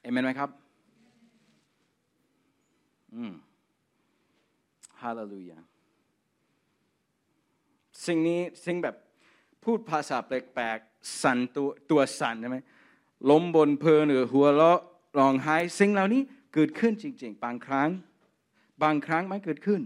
[0.01, 0.66] เอเมนไหมครับ
[5.01, 5.59] ฮาเลลูยา
[8.05, 8.95] สิ่งนี้สิ่งแบบ
[9.63, 12.57] พูดภาษาแปลกๆ สั่นตัวตัวสั่นใช่ไหม
[13.29, 14.79] ล้มบนเพลินหรือหัวเราะ
[15.19, 16.21] ร้องไห้สิ่งเหล่านี้
[16.53, 17.89] เกิดขึ้นจริง ๆ บางครั้ง
[18.83, 19.81] บางครั้งไม่เกิดขึ้น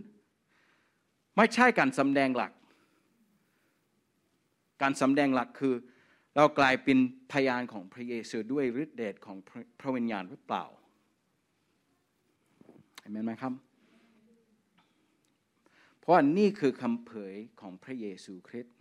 [1.36, 2.52] ไม่ใช่การสำแดงหลัก
[4.82, 5.74] การสำแดงหลักคือ
[6.36, 6.98] เรากลายเป็น
[7.32, 9.38] พยานของพระเยซูด้วยฤทธิเดชของ
[9.80, 10.66] พระวิญญาณหรือเปล่า
[13.02, 13.54] เห็นไหมครับ
[16.00, 18.76] เพราะนี่คือคำเผยของพระเยซูคริสต์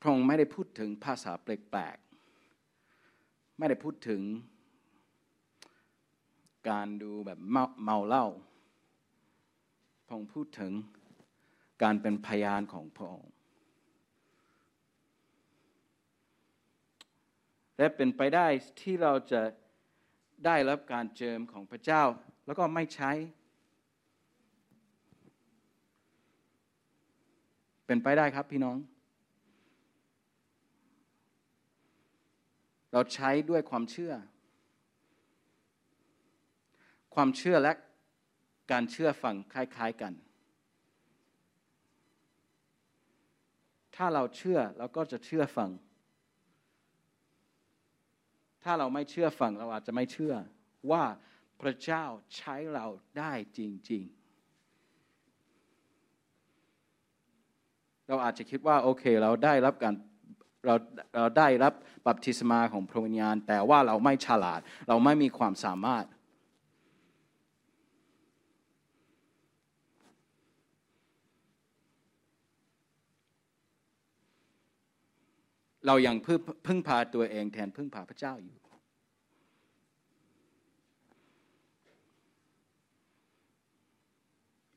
[0.00, 4.22] พระองค์ไม่ได้พูดถึงภาษาแปลกๆ ไม่ได้พูดถึง
[6.70, 7.38] การดูแบบ
[7.84, 8.26] เมาเหล้า
[10.12, 10.72] ระองค์พูดถึง
[11.82, 13.32] การเป็นพยานของพระองค์
[17.78, 18.46] และเป็นไปได้
[18.80, 19.42] ที่เราจะ
[20.46, 22.02] ได้รับการเจิมของพระเจ้า
[22.46, 23.10] แล้วก็ไม่ใช้
[27.86, 28.76] เป็นไปได้ครับพี่น้อง
[32.92, 34.12] เราใช้ด้วยความเชื่อ
[37.14, 37.72] ความเชื่อและ
[38.72, 40.12] การเชื่อฟังคล้าย ๆกัน
[43.96, 45.70] ถ้าเราเชื่อเราก็จะเชื่อฟัง
[48.64, 50.34] ถ้าเราไม่เชื่อฟังเราอาจจะไม่เชื่อ
[50.90, 51.02] ว่า
[51.62, 52.04] พระเจ้า
[52.36, 52.86] ใช้เรา
[53.18, 53.60] ได้จ
[53.90, 54.22] ริง ๆ
[58.08, 59.94] เราอาจจะคิดว่าโอเคเราได้รับการ
[60.66, 60.74] เรา
[61.16, 61.72] เราได้รับ
[62.06, 66.04] บัพติศมาของพระวิญญาณ แต่ว่าเราไม่ฉลาด เราไม่มีความสามารถ
[75.86, 76.16] เรายัาง
[76.66, 78.61] พึ่งพาตัวเองแทนพึ่งพาพระเจ้าอยู่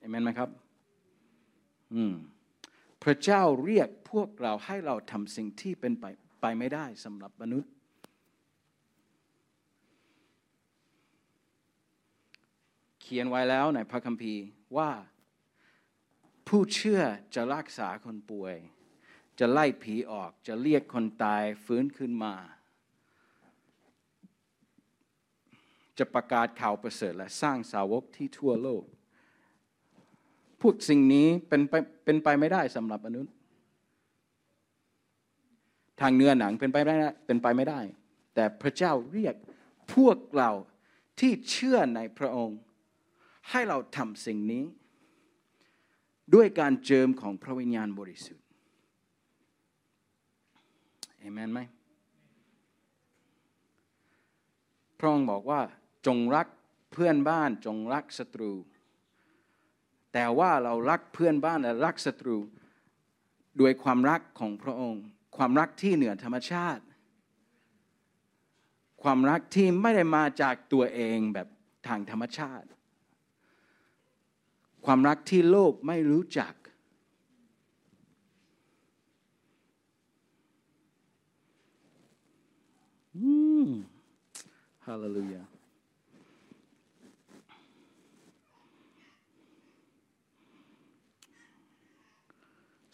[0.06, 0.50] เอเมนไหมครับ
[1.94, 2.14] อืม
[3.04, 6.06] พระเจ้าเรียกพวกเราให้เราทำสิ่งที่เป็นไป
[6.42, 7.72] ไปไม่ได้สำหรับมนุษย์
[13.02, 14.44] เขียนไว้แล้วในพระคัมภีร์
[14.78, 14.92] ว่า
[16.48, 17.02] ผู้เชื่อ
[17.36, 18.56] จะรักษาคนป่วย
[19.40, 22.36] จะไล่ผีออกจะเรียกคนตายฟื้นขึ้นมา
[25.98, 28.86] จะประกาศข่าวประเสริฐและสร้างสาวกที่ทั่วโลก
[30.68, 31.74] พวกสิ่งนี้เป็นไป
[32.06, 33.34] เป็นไปไม่ได้สำหรับมนุษย์
[36.02, 37.80] ทางเนื้อหนังเป็นไปไม่ได้เป็นไปไม่ได้
[38.36, 39.36] แต่พระเจ้าเรียก
[39.94, 40.52] พวกเรา
[41.20, 42.60] ที่เชื่อในพระองค์
[43.50, 44.64] ให้เราทำสิ่งนี้
[46.34, 48.46] ด้วยการเจิมของพระวิญญาณบริสุทธิ์
[51.20, 51.60] เอเมนไหม
[55.00, 55.62] พระองค์บอกว่า
[56.08, 56.48] จงรัก
[56.92, 58.52] เพื่อนบ้านจงรักศัตรู
[60.18, 62.38] แต่ว่าเรารักเพื่อนบ้านและรักศัตรู
[63.60, 65.04] ด้วยความรักของพระองค์
[65.38, 66.84] ความรักที่เหนือธรรมชาติ
[69.04, 71.48] ความรักที่ไม่ได้มาจากตัวเองแบบ
[71.88, 72.68] ทางธรรมชาติ
[74.86, 76.54] ความรักที่โลกไม่รู้จัก
[84.88, 85.55] ฮาเลลูยา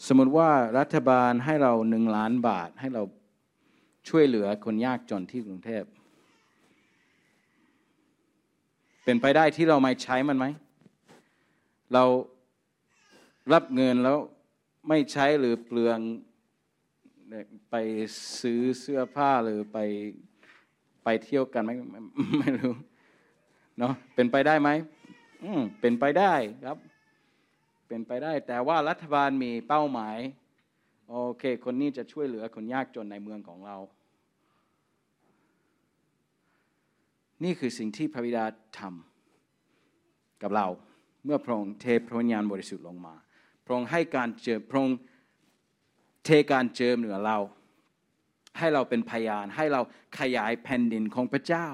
[0.08, 0.50] สมมติว่า
[0.80, 3.04] รัฐบาลให้เราหนึ่งล้านบาทให้เรา
[4.10, 5.84] ช่วยเหลือคนยากจนที่กรุงเทพ
[9.04, 10.46] เป็นไปได้ที่เราไม่ใช้มันไหม
[11.94, 12.04] เรา
[13.54, 14.18] รับเงินแล้ว
[14.90, 16.00] ไม่ใช้หรือเปลือง
[17.72, 17.76] ไป
[18.40, 19.78] ซื้อเสื้อผ้าหรือไป
[21.04, 21.76] ไปเที่ยวกันไม่
[22.40, 22.74] ไม่รู้
[23.80, 24.70] เนาะเป็นไปได้ไหม
[25.44, 26.34] อืมเป็นไปได้
[26.66, 26.78] ครับ
[27.92, 30.18] เป็นไปได้ แต่ว่ารัฐบาลมีเป้าหมาย
[31.10, 33.78] โอเค คนนี้จะช่วยเหลือคนยากจนในเมืองของเรา
[37.44, 38.46] นี่คือสิ่งที่พระบิดา
[38.80, 40.68] ทำกับเรา
[41.26, 43.16] เมื่อพระองค์เทพระวิญญาณบริสุทธิ์ลงมา
[43.66, 44.98] พระองค์ให้การเจิมพระองค์
[46.26, 47.38] เทการเจิมเหนือเรา
[48.58, 49.82] ให้เราเป็นพยาน ให้เรา
[50.20, 51.68] ขยายแผ่นดินของพระเจ้า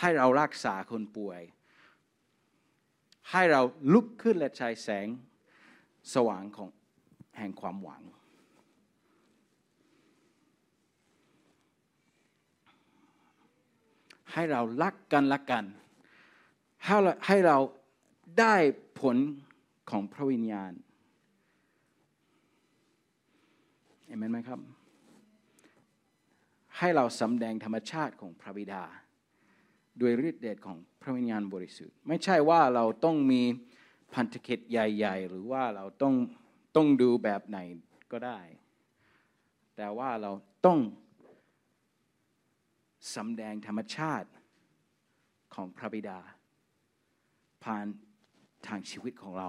[0.00, 1.40] ให้เรารักษาคนป่วย
[3.30, 3.62] ให้เรา
[3.92, 5.06] ลุกขึ้นและใช้แสง
[6.14, 6.68] สว่างของ
[7.38, 8.02] แห่งความหวัง
[14.32, 15.64] ให้เรารักกันละกัน
[16.84, 17.58] ให้เราให้เรา
[18.40, 18.54] ได้
[19.00, 19.16] ผล
[19.90, 20.72] ของพระวิญญาณ
[24.06, 24.60] เห็นไหมครับ
[26.78, 28.84] ให้เราสำแดงธรรมชาติของพระบิดา
[30.00, 33.42] ด้วยฤทธิเดชของพระวิญญาณบริสุทธิ์ ไม่ใช่ว่าเราต้องมี
[34.14, 36.14] พันธกิจใหญ่ ๆ หรือว่าเราต้อง
[36.76, 37.58] ต้องดูแบบไหน
[38.12, 38.38] ก็ได้
[39.76, 40.32] แต่ว่าเรา
[40.66, 40.78] ต้อง
[43.14, 44.28] สำแดงธรรมชาติ
[45.54, 46.18] ของพระบิดา
[47.64, 47.86] ผ่าน
[48.66, 49.48] ทางชีวิตของเรา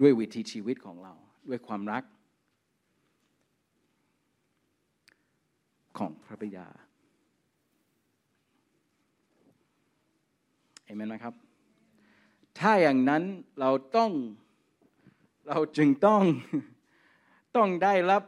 [0.00, 1.14] ด้วยวิถีชีวิตของเรา
[1.48, 2.04] ด้วยความรัก
[5.98, 6.68] ของพระบิดา
[10.84, 11.34] เห็นไหมครับ
[12.58, 13.22] ถ้าอย่างนั้น
[13.60, 14.10] เราต้อง
[15.48, 16.22] เราจึงต้อง
[17.56, 18.22] ต้องได้รับ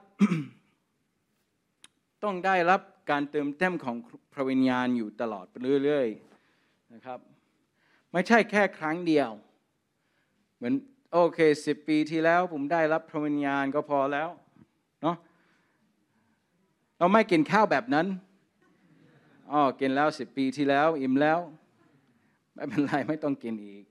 [2.24, 2.80] ต้องได้รับ
[3.10, 3.96] การเติมเต็มของ
[4.32, 5.54] พระวิญญาณอยู่ตลอดไป
[5.84, 7.18] เรื่อยๆนะครับ
[8.12, 9.30] ไม่ใช่แค่ครั้งเดียว
[10.56, 10.74] เหมือน
[11.12, 14.28] โอเคสิบปีที่แล้วผมได้รับพระวิญญาณก็พอแล้ว
[15.02, 15.16] เนาะ
[16.98, 18.06] เราไม่กินข้าวแบบนั้น
[19.52, 21.38] อ๋อกินแล้วสิบปีที่แล้ว อิ่มแล้ว
[22.56, 23.84] ไม่เป็นไรไม่ต้องกินอีก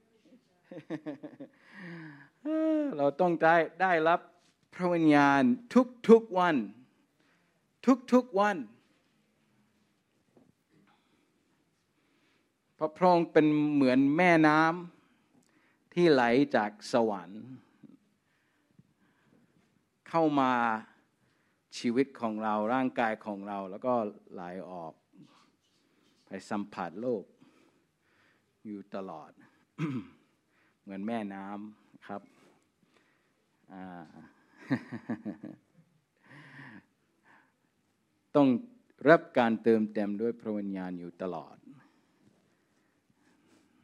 [2.98, 4.20] เราต้องได้ได้รับ
[4.74, 5.42] พระวิญญาณ
[5.74, 6.56] ทุกทุกวัน
[7.86, 8.58] ทุกทุกวัน
[12.78, 16.24] พระพระองค์เป็นเหมือนแม่น้ำที่ไหล
[16.56, 17.44] จากสวรรค์
[20.10, 20.52] เข้ามา
[21.78, 23.94] ชีวิตของเราร่างกายของเราแล้วก็
[24.34, 24.42] ไหล
[24.72, 24.94] ออก
[26.26, 27.24] ไปสัมผัสโลก
[28.68, 29.32] อยู่ตลอด
[30.82, 32.22] เหมือนแม่น้ำครับ
[38.36, 38.48] ต้อง
[39.10, 41.58] รับการเติมเต็มด้วยพระวิญญาณอยู่ตลอด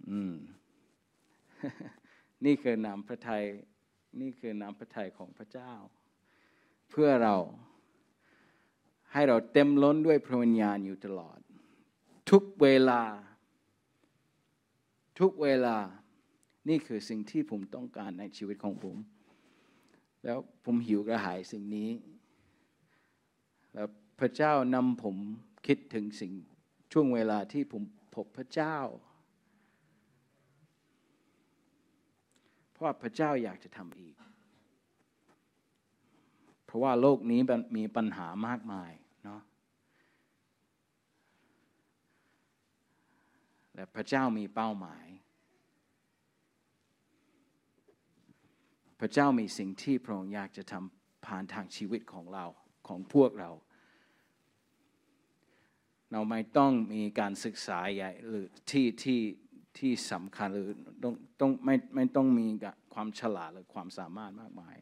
[0.10, 0.12] อ
[2.46, 3.44] นี่คือนามพระทัย
[4.22, 5.74] นี่คือนามพระทัยของพระเจ้า
[6.90, 7.36] เพื่อเรา
[9.14, 11.40] ให้เราเต็มล้นด้วยพระวิญญาณอยู่ตลอด
[12.30, 13.02] ทุกเวลา
[15.22, 15.78] ทุกเวลา
[16.70, 18.96] นี่คือสิ่งที่ผมต้องการในชีวิตของผม
[20.24, 21.90] แล้วผมหิวกระหายสิ่งนี้
[23.74, 23.88] แล้ว
[24.20, 25.16] พระเจ้านำผม
[25.68, 26.32] คิดถึงสิ่ง
[26.92, 27.84] ช่วงเวลาที่ผม
[28.16, 28.78] พบพระเจ้า
[32.72, 34.16] เพราะพระเจ้าอยากจะทำอีก
[36.66, 37.40] เพราะว่าโลกนี้
[37.78, 38.92] มีปัญหามากมาย
[39.26, 39.42] เนาะ
[43.82, 45.06] และพระเจ้ามีเป้าหมาย
[49.00, 52.46] พระเจ้ามีสิ่งที่พระองค์อยากจะทำผ่านทางชีวิตของเรา
[52.88, 53.52] ของพวกเรา
[56.12, 59.22] เราไม่ต้องมีการศึกษาใหญ่หรือที่ที่
[59.78, 60.70] ที่สำคัญหรือ
[61.04, 62.48] ต้องต้องไม่ไม่ต้องมี
[62.94, 64.78] ความฉลาดหรือความสามารถมากมาย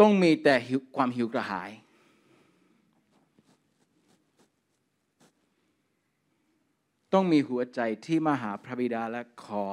[0.00, 0.54] ต้องมีแต่
[0.96, 1.70] ความหิวกระหาย
[7.12, 9.66] ต้องมีหัวใจที่มาหาพระบิดาและขอ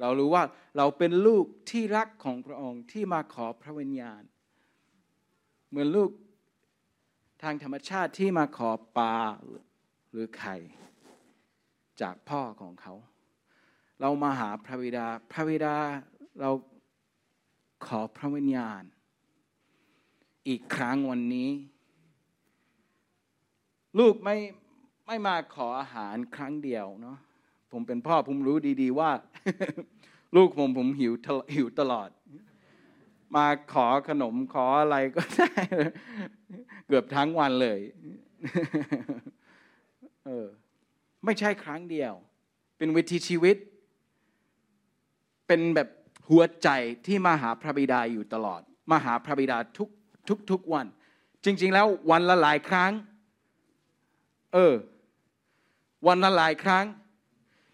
[0.00, 0.44] เรารู้ว่า
[0.76, 4.22] เราเป็นลูกที่รักของพระองค์ที่มาขอพระวิญญาณ
[5.68, 6.10] เหมือนลูก
[7.42, 9.14] ทางธรรมชาติที่มาขอปลา
[10.10, 10.56] หรือไข่
[12.00, 12.94] จากพ่อของเขา
[14.00, 15.76] เรามาหาพระบิดา พระบิดา
[16.40, 16.50] เรา
[17.86, 18.82] ขอพระวิญญาณ
[20.48, 21.50] อีกครั้งวันนี้
[23.98, 24.36] ลูกไม่
[25.06, 27.18] ไม่มาขออาหารครั้งเดียวเนาะ
[27.72, 29.10] ผมเป็นพ่อผมรู้ดีๆว่า
[30.36, 31.12] ลูกผมผมหิว
[31.54, 32.08] หิวตลอด
[33.36, 35.52] มาขอขนมขออะไรก็ได้
[36.86, 37.80] เกือบทั้งวันเลย
[40.26, 40.46] เออ
[41.24, 42.12] ไม่ใช่ครั้งเดียว
[42.78, 43.56] เป็นวิถีชีวิต
[45.46, 45.88] เป็นแบบ
[46.30, 46.68] หัวใจ
[47.06, 49.88] ที่มาหาพระบิดาอยู่ตลอด มาหาพระบิดาทุก
[50.28, 50.86] ทุกทุกวัน
[51.44, 52.92] จริง ๆ แล้ววันละหลายครั้ง
[54.54, 54.74] เออ
[56.06, 56.84] วันละหลายครั้ง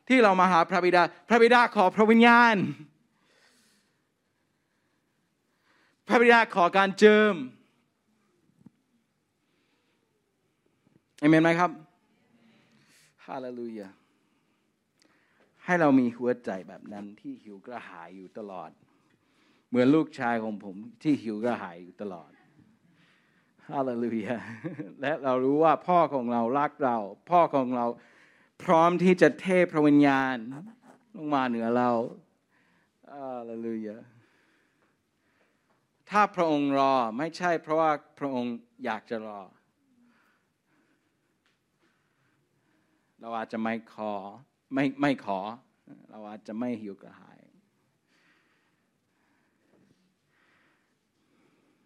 [0.08, 2.56] ที่เรามาหาพระบิดา พระบิดาขอพระวิญญาณ
[6.08, 7.34] พระบิดาขอการเจิม
[11.18, 11.70] เอเมนไหมครับ
[13.26, 13.88] ฮาเลลูยา
[15.64, 18.70] ให้เรามีหัวใจแบบนั้นที่หิวกระหายอยู่ตลอด
[19.68, 22.30] เหมือนลูกชายของผมที่หิวกระหายอยู่ตลอด
[23.70, 24.38] ฮาเลลูยา
[25.00, 26.96] และเรารู้ว่าพ่อของเรารักเรา
[27.30, 27.86] พ่อของเรา
[28.62, 30.36] พร้อมที่จะเทพระวิญญาณ
[31.16, 31.90] ลงมาเหนือเรา
[33.12, 33.96] ฮาเลลูยา
[36.10, 38.54] ถ้าพระองค์รอไม่ใช่เพราะว่าพระองค์
[38.84, 39.42] อยากจะรอ
[43.20, 44.12] เราอาจจะไม่ขอ
[44.74, 45.40] ไม่ไม่ขอ
[46.10, 47.38] เราอาจจะไม่หิวกระหาย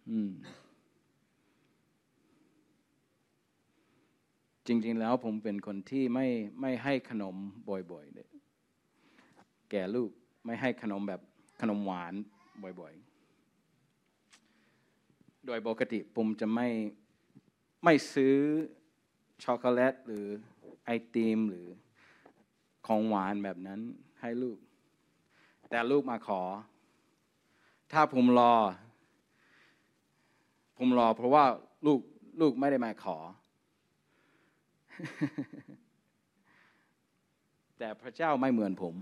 [0.09, 0.31] อืม
[4.71, 6.27] จริง ๆ แล้วผมเป็นคนที่ไม่
[6.61, 7.35] ไม่ให้ขนม
[7.69, 8.29] บ่อยๆเลย
[9.71, 10.09] แก่ลูก
[10.45, 11.21] ไม่ให้ขนมแบบ
[11.61, 12.13] ขนมหวาน
[12.63, 16.67] บ่อยๆ โดยปกติผมจะไม่
[17.83, 18.35] ไม่ซื้อ
[19.43, 20.25] ช็อกโกแลตหรือ
[20.85, 21.67] ไอติมหรือ
[22.87, 23.79] ของหวานแบบนั้น
[24.19, 24.57] ให้ลูก
[25.69, 26.41] แต่ลูกมาขอ
[27.91, 28.53] ถ้าผมรอ
[30.77, 31.43] ผมรอเพราะว่า
[31.85, 31.99] ลูก
[32.41, 33.17] ลูกไม่ได้มาขอ
[37.77, 38.95] แต่พระเจ้าไม่เหมือนผม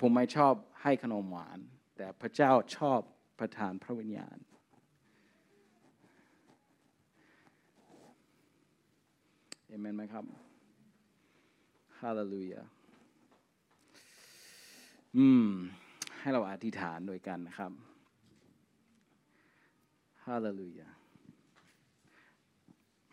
[0.00, 1.58] ผมไม่ชอบให้ขนมหวาน
[1.96, 3.00] แต่พระเจ้าชอบ
[3.38, 4.38] ประทานพระวิญญาณ
[9.66, 10.24] เอเมนไหมครับ
[12.00, 12.62] ฮาเลลูยา
[15.16, 15.46] อืม
[16.18, 17.72] ให้เราอธิษฐานโดยกันนะครับ
[20.24, 20.88] ฮาเลลูยา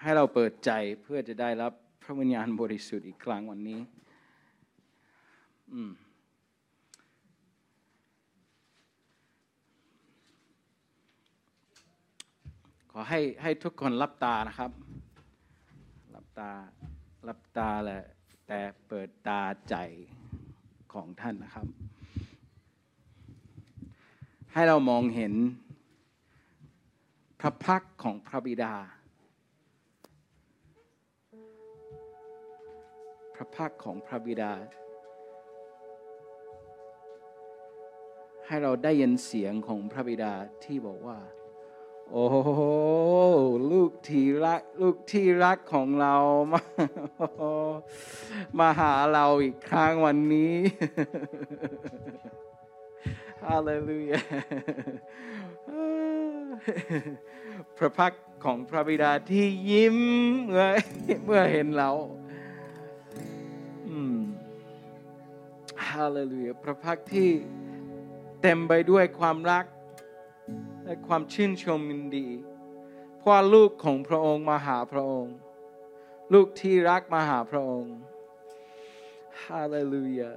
[0.03, 1.73] ให้เราเปิดใจเพื่อจะได้รับ
[2.03, 3.79] พระวิญญาณบริสุทธิ์อีกครั้งวันนี้
[12.91, 14.71] ขอให้ให้ทุกคนรับตานะครับ
[16.15, 16.51] รับตา
[17.27, 18.03] รับตาแหละ
[18.47, 19.75] แต่เปิดตาใจ
[20.93, 21.67] ของท่านนะครับ
[24.53, 25.33] ให้เรามองเห็น
[27.39, 28.75] พระพักของพระบิดา
[33.43, 34.53] ระพักของพระบิดา
[38.45, 40.33] ให้เราได้ยินเสียงของพระบิดา
[40.63, 41.19] ที่บอกว่า
[42.11, 42.25] โอ้
[43.71, 46.15] ลูกที่รักลูกที่รักของเรา
[46.51, 46.61] มา
[48.59, 50.53] มาหาเราอีกครั้งวันนี้
[53.43, 54.21] ฮาเลลูยา
[57.77, 58.13] พระพัก
[58.45, 59.97] ของพระบิดาที่ยิ้ม
[60.47, 60.67] เมื่อ
[61.25, 61.91] เมื่อเห็นเรา
[65.93, 67.29] ฮาเลลูยาพระพักที่
[68.41, 69.65] เต็มไปด้วยความรัก
[70.83, 72.27] และความชื่นชมยินดี
[73.17, 75.35] เพราะลูกของพระองค์มาหาพระองค์
[76.33, 77.95] ลูกที่รักมาหาพระองค์
[79.43, 80.31] ฮาเลลูยา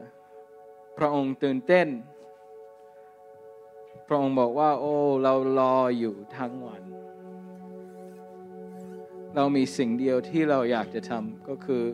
[0.98, 1.88] พระองค์ตื่นเต้น
[4.07, 6.82] พระองค์บอกว่า โอ้เรารออยู่ทั้งวัน
[9.34, 11.84] เรามีสิ่งเดียวที่เราอยากจะทำก็คือ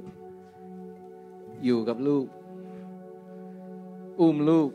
[1.65, 2.27] อยู่กับลูก
[4.23, 4.71] อุ้มลูก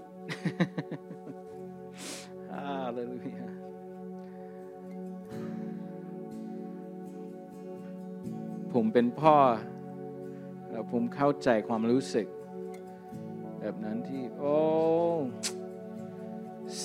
[2.51, 3.49] ฮาเลลูยา
[8.73, 9.35] ผมเป็นพ่อ
[10.71, 12.27] แล้วผมเข้าใจความรู้สึก
[13.59, 14.57] แบบนั้นที่ โอ้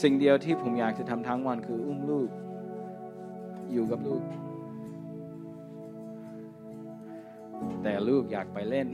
[0.01, 2.31] สิ่งเดียวที่ผมอยากจะทำทั้งวันคืออุ้มลูก
[3.73, 4.23] อยู่กับลูก
[7.83, 8.89] แต่ลูกอยากไปเล่น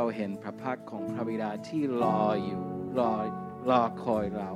[0.00, 2.62] เราเห็นพระพักของพระบิดาที่รออยู่
[2.98, 3.12] รอ
[3.70, 4.50] รอคอยเรา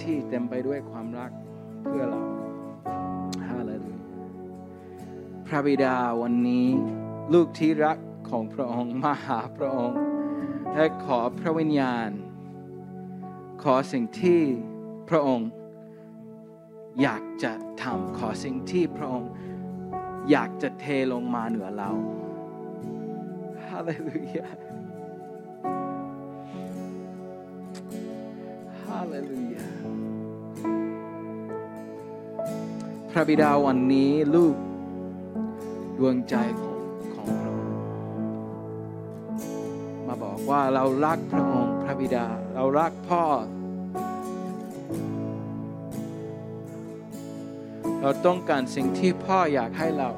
[0.00, 1.30] ที่เต็มไปด้วยความรัก
[1.84, 2.22] เพื่อเรา
[3.46, 4.02] ฮาเลลูยา
[5.46, 6.68] พระบิดาวันนี้
[7.32, 7.98] ลูกที่รัก
[8.30, 9.98] ของพระองค์มาหาพระองค์
[10.74, 12.10] และขอพระวิญญาณ
[13.62, 14.40] ขอสิ่งที่
[15.08, 15.48] พระองค์
[17.02, 17.52] อยากจะ
[17.82, 19.30] ทำขอสิ่งที่พระองค์
[20.30, 21.92] อยากจะเทลงมาเหนือเรา
[23.72, 24.46] ฮาเลลูยา
[28.84, 29.68] ฮาเลลูยา
[33.10, 34.56] พระบิดาวันนี้ลูก
[35.98, 36.78] ดวงใจของ
[37.14, 37.80] ของพระองค์
[40.06, 43.24] มาบอกว่าเรารักพระองค์พระบิดา เรารักพ่อ
[48.00, 50.10] เราต้องการสิ่งที่พ่ออยากให้เรา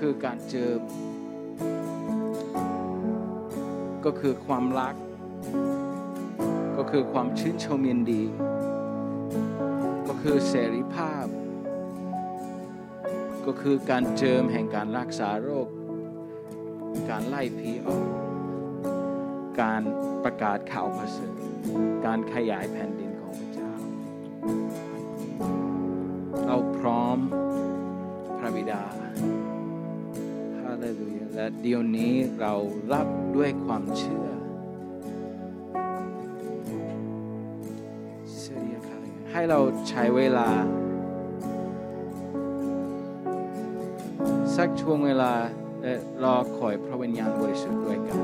[0.00, 0.80] คือการเจิม
[4.04, 4.94] ก็คือความรัก
[6.76, 8.22] ก็คือความชื่นชมยินดี
[10.08, 11.26] ก็คือเสรีภาพ
[13.46, 15.68] ก็คือการเจิมแห่งการรักษาโรค
[17.10, 18.06] การไล่ผีออก
[19.60, 19.82] การ
[20.24, 21.34] ประกาศข่าวประเสริฐ
[22.06, 23.72] การขยายแผ่นดินของพระเจ้า
[26.46, 27.18] เราพร้อม
[28.38, 29.39] พระบิดาฮาเลลูยา
[31.40, 32.54] และเดี๋ยวนี้เรา
[32.92, 34.26] รับด้วยความเชื่อ
[39.30, 40.48] ให้เราใช้เวลา
[44.56, 45.32] สักช่วงเวลา
[45.82, 48.20] และรอคอยพระวิญญาณบริสุทธิ์ด้วยกัน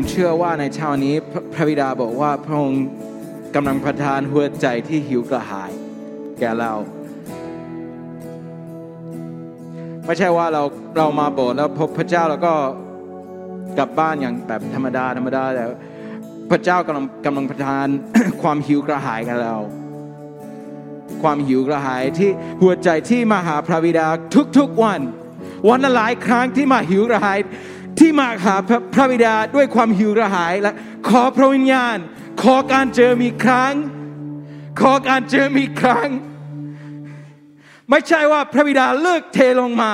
[0.00, 1.14] ผมเชื่อว่าในเช้านี้
[1.52, 2.84] พระบิดาบอกว่าพระองค์
[3.54, 5.70] กำลังประทานหัวใจที่หิวกระหาย
[6.38, 6.72] แก่เรา
[10.04, 10.62] ไม่ใช่ว่าเรา
[10.96, 12.54] เรามาโบสถ์แล้วพบพระเจ้าแล้วก็
[13.78, 15.64] กลับบ้านอย่างแบบธรรมดาธรรมดาแต่
[16.50, 17.86] พระเจ้ากำลังกำลังประทาน
[18.42, 19.56] ความหิวกระหายกับเรา
[21.22, 22.30] ความหิวกระหายที่
[22.62, 24.06] หัวใจที่มาหาพระบิดา
[24.58, 25.00] ทุกๆวัน
[25.68, 27.38] วันละหลายครั้งที่มาหิวกระหาย
[27.98, 30.72] ที่มาหาพระพระบิดาด้วยความหิวกระหายและ
[31.08, 31.96] ขอพระวิญญาณ
[32.42, 33.74] ขอการเจอมีครั้ง
[34.80, 36.08] ขอการเจอมีครั้ง
[37.90, 39.92] ไม่ใช่ว่าพระบิดาเลิกเทลงมา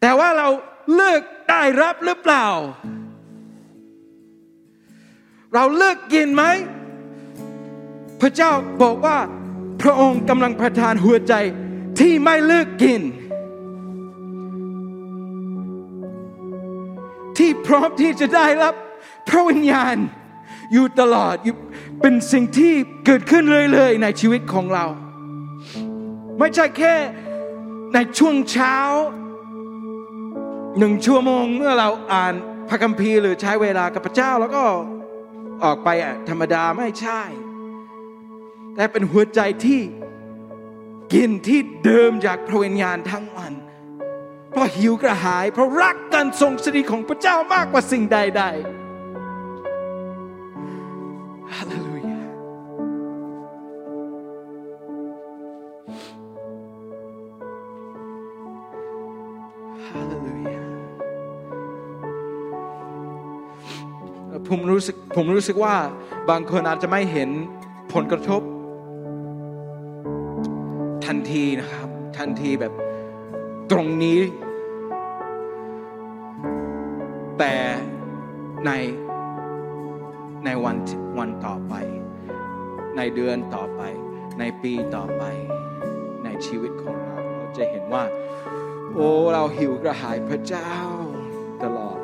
[0.00, 0.48] แต่ว่าเรา
[0.96, 2.46] เลิกได้รับหรือเปล่า
[5.54, 6.44] เราเลิกกินไหม
[8.20, 8.50] พระเจ้า
[8.82, 9.18] บอกว่า
[9.82, 11.34] พระองค์กำลังประทานหัวใจ
[12.00, 13.00] ที่ไม่เลิกกิน
[17.38, 18.74] ที่พร้อมที่จะได้รับ
[19.28, 19.96] พระวิญญาณ
[20.72, 21.56] อยู่ตลอดอยู่
[22.02, 22.72] เป็นสิ่งที่
[23.06, 23.44] เกิดขึ้น
[23.74, 24.86] เลยๆในชีวิตของเรา
[26.38, 26.94] ไม่ใช่แค่
[27.94, 28.76] ในช่วงเช้า
[30.78, 32.34] หนึ่งชั่วโมงเมื่อเราอ่าน
[32.68, 34.64] พระคัมภีร์หรือใช้เวลากับพระเจ้าแล้วก็
[35.64, 35.88] ออกไป
[36.28, 37.20] ธรรมดาไม่ใช่
[38.74, 39.80] แต่เป็นหัวใจที่
[41.14, 43.52] กินที่เดิมจากพระวิญญาณทั้งวัน
[44.58, 48.54] ราะหิวกระหาย เพราะรักการทรงสถิตของพระเจ้ามากกว่าสิ่งใดๆ
[51.54, 52.20] ฮาเลลูยา
[59.86, 60.62] ฮาเลลูยา
[64.48, 65.74] ผมรู้สึกผมรู้สึกว่า
[66.30, 67.30] บางคนอาจจะไม่เห็น
[67.92, 68.42] ผลกระทบ
[71.06, 72.72] ทันทีนะครับ ทันทีแบบ
[73.70, 74.18] ตรงนี้
[77.38, 77.54] แต่
[78.66, 78.70] ใน
[80.44, 80.76] ในวัน
[81.18, 81.74] วันต่อไป
[82.96, 83.82] ในเดือนต่อไป
[84.38, 85.22] ในปีต่อไป
[86.24, 88.04] ในชีวิตของเราเราจะเห็นว่า
[88.94, 90.72] โอ้เราหิวกระหายพระเจ้า
[91.62, 91.98] ตลอด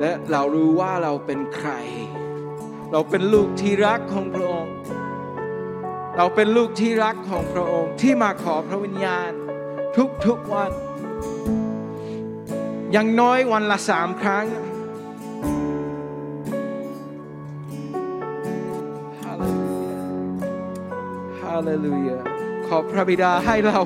[0.00, 1.70] และเรารู้ว่าเราเป็นใคร
[2.92, 4.76] เราเป็นลูกที่รักของพระองค์
[6.16, 9.30] เราเป็นลูกที่รักของพระองค์ที่มาขอพระวิญญาณ
[10.26, 10.72] ทุกๆวัน
[12.92, 14.46] อย่างน้อยวันละสามครั้ง
[19.22, 20.00] ฮาเลลูยา
[21.40, 22.18] ฮาเลลูยา
[22.66, 23.78] ขอพระบิดาให้เรา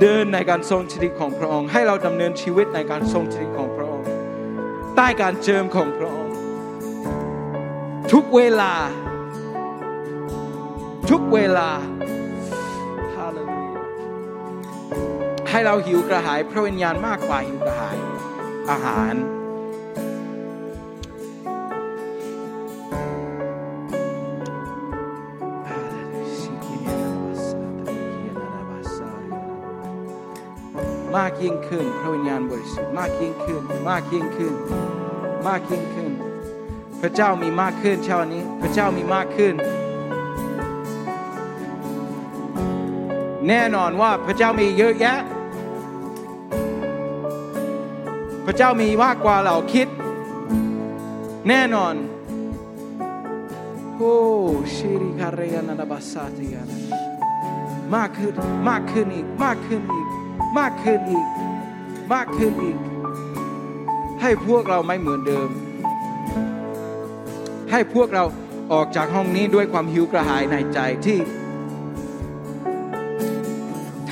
[0.00, 4.06] เดินในการทรงสถิตของพระองค์ ให้เราดำเนินชีวิตในการทรงสถิตของพระองค์
[4.96, 6.34] ใต้การเจิมของพระองค์
[8.12, 8.72] ทุกเวลา
[11.10, 11.70] ทุกเวลา
[13.14, 13.82] ฮาเลลูยา
[15.50, 17.96] ให้เราหิวกระหายพระวิญญาณมากกว่าหิวกระหาย
[18.70, 19.14] อาหาร
[31.16, 34.52] มากยิ่งขึ้น พระวิญญาณบริสุทธิ์มากยิ่งขึ้น มากยิ่งขึ้น
[35.46, 36.10] มากยิ่งขึ้น
[37.00, 39.54] พระเจ้ามีมากขึ้นเช้านี้ พระเจ้ามีมากขึ้น
[43.48, 45.18] แน่นอนว่าพระเจ้ามีเยอะแยะ
[48.50, 49.86] พระเจ้ามีมากกว่าเราคิด
[51.48, 51.94] แน่นอน
[53.96, 54.16] โอ้
[54.74, 56.68] ชิริคาเรียนานาบาสาติยาน
[57.96, 58.34] มากขึ้น
[58.68, 60.06] มากขึ้นอีกมากขึ้นอีก
[60.58, 61.26] มากขึ้นอีก
[62.12, 62.78] มากขึ้นอีก
[64.20, 65.48] ให้พวกเราไม่เหมือนเดิม
[67.70, 68.24] ให้พวกเรา
[68.72, 71.18] ออกจากห้องนี้ด้วยความหิวกระหายในใจที่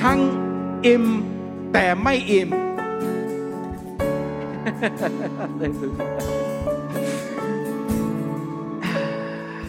[0.01, 0.19] ทั้ง
[0.85, 1.05] อิ่ม
[1.73, 2.51] แต่ไม่อิ่ม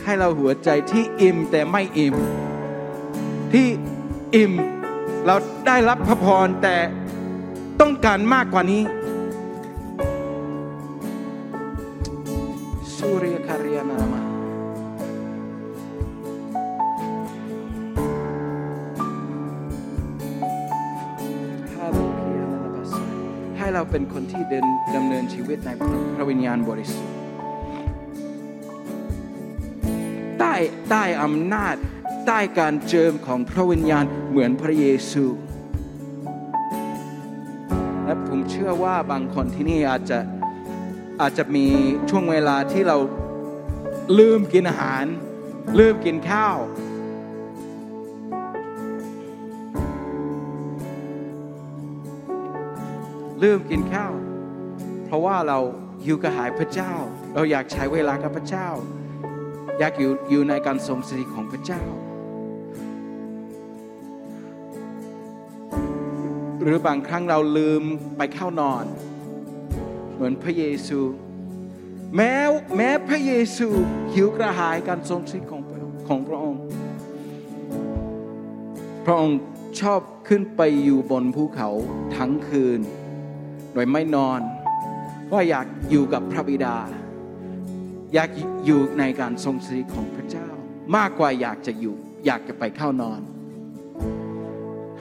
[0.05, 2.15] ให้เราหัวใจที่อิ่มแต่ไม่อิ่ม
[3.53, 3.67] ที่
[4.35, 4.53] อิ่ม
[5.27, 5.35] เรา
[5.67, 6.77] ได้รับพระพรแต่
[7.81, 8.83] ต้องการมากกว่านี้
[12.97, 14.18] สุริยคาริยานามาฮา
[23.91, 24.67] เป็นคนที่เดิน
[24.97, 25.71] ดำเนินชีวิตใน
[26.15, 27.15] พระวิญญาณบริสุทธิ์
[30.39, 30.55] ใต้
[30.89, 31.75] ใต้อำนาจ
[32.27, 35.25] ใต้การเจิมของพระวิญญาณเหมือนพระเยซู
[38.05, 40.19] และผมเชื่อว่าบางคนที่นี่อาจจะ
[41.21, 41.67] อาจจะมี
[42.11, 42.97] ช่วงเวลาที่เรา
[44.19, 45.05] ลืมกินอาหาร
[45.79, 46.57] ลืมกินข้าว
[53.43, 54.13] ลืมกินข้าว
[55.05, 55.59] เพราะว่าเรา
[56.05, 56.93] หิวกระหายพระเจ้า
[57.35, 58.69] เราอยากใช้เวลากับพระเจ้า
[59.79, 61.83] อยากอยู่อยู่ในการทรงสถิตของพระเจ้า
[66.63, 67.83] หรือบางครั้งเราลืม
[68.17, 68.85] ไปเข้านอน
[70.15, 71.01] เหมือนพระเยซู
[72.17, 72.33] แม้
[72.77, 73.69] แม้พระเยซู
[74.15, 75.63] หิวกระหายการทรงสถิตของ
[76.09, 76.63] ของพระองค์
[79.07, 79.39] พระองค์
[79.81, 81.69] ชอบขึ้นไปอยู่บนภูเขา
[82.17, 82.81] ทั้งคืน
[83.79, 84.41] ดยไม่นอน
[85.33, 86.77] ว่าอยากอยู่กับพระบิดา
[88.15, 88.31] อยาก
[88.67, 90.49] อยู่ในการทรงสถิตของพระเจ้า
[90.97, 91.97] มากกว่าอยากจะอยู่
[92.27, 93.21] อยากจะไปเข้านอน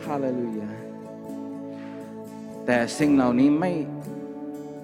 [0.03, 0.71] ฮาเลลูยา
[2.65, 3.73] แต่สิ่งเหล่านี้ไม่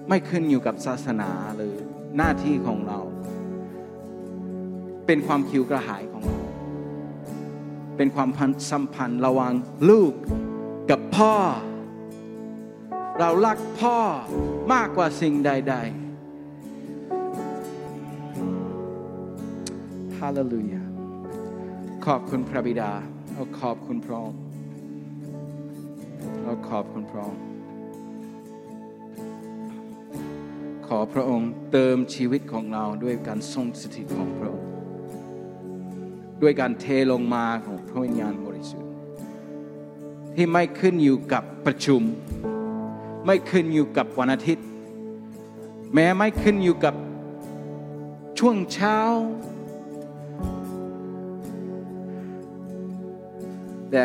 [0.08, 1.74] ไม่ขึ้นอยู่กับศาสนาหรือ
[2.16, 3.00] หน้าที่ของเรา
[5.06, 6.40] เป็นความคิวกระหายของเรา
[7.96, 8.28] เป็นความ
[8.70, 9.52] สัมพันธ์ระหว่าง
[9.90, 10.12] ลูก
[10.90, 11.34] กับพ่อ
[13.20, 13.98] เรารักพ่อ
[14.72, 15.84] มากกว่าสิ่งใด ๆ
[20.18, 20.82] ฮาเลลูยา
[22.06, 22.92] ขอบคุณพระบิดา
[23.32, 24.38] เราขอบคุณพระองค์
[26.42, 27.40] เราขอบคุณพระองค์
[30.86, 34.70] ขอพระองค์เติมชีวิตของเราด้วยการทรงสถิตของพระองค์
[36.42, 38.90] ด้วยการเทลงมาของพระวิญญาณบริสุทธิ์
[40.34, 42.02] ที่ไม่ขึ้นอยู่กับประชุม
[43.26, 44.66] ไม่ขึ้นอยู่กับวันอาทิตย์
[45.94, 46.94] แม้ไม่ขึ้นอยู่กับ
[48.38, 48.98] ช่วงเช้า
[53.90, 54.04] แต่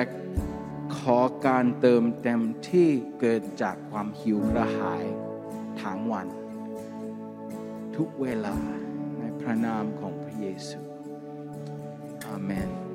[0.97, 2.89] ขอการเติมเต็มที่
[3.19, 5.03] เกิดจากความหิวกระหาย
[5.81, 6.27] ทั้งวัน
[7.95, 8.57] ทุกเวลา
[9.17, 10.79] ในพระนามของพระเยซู
[12.25, 12.88] อาเมน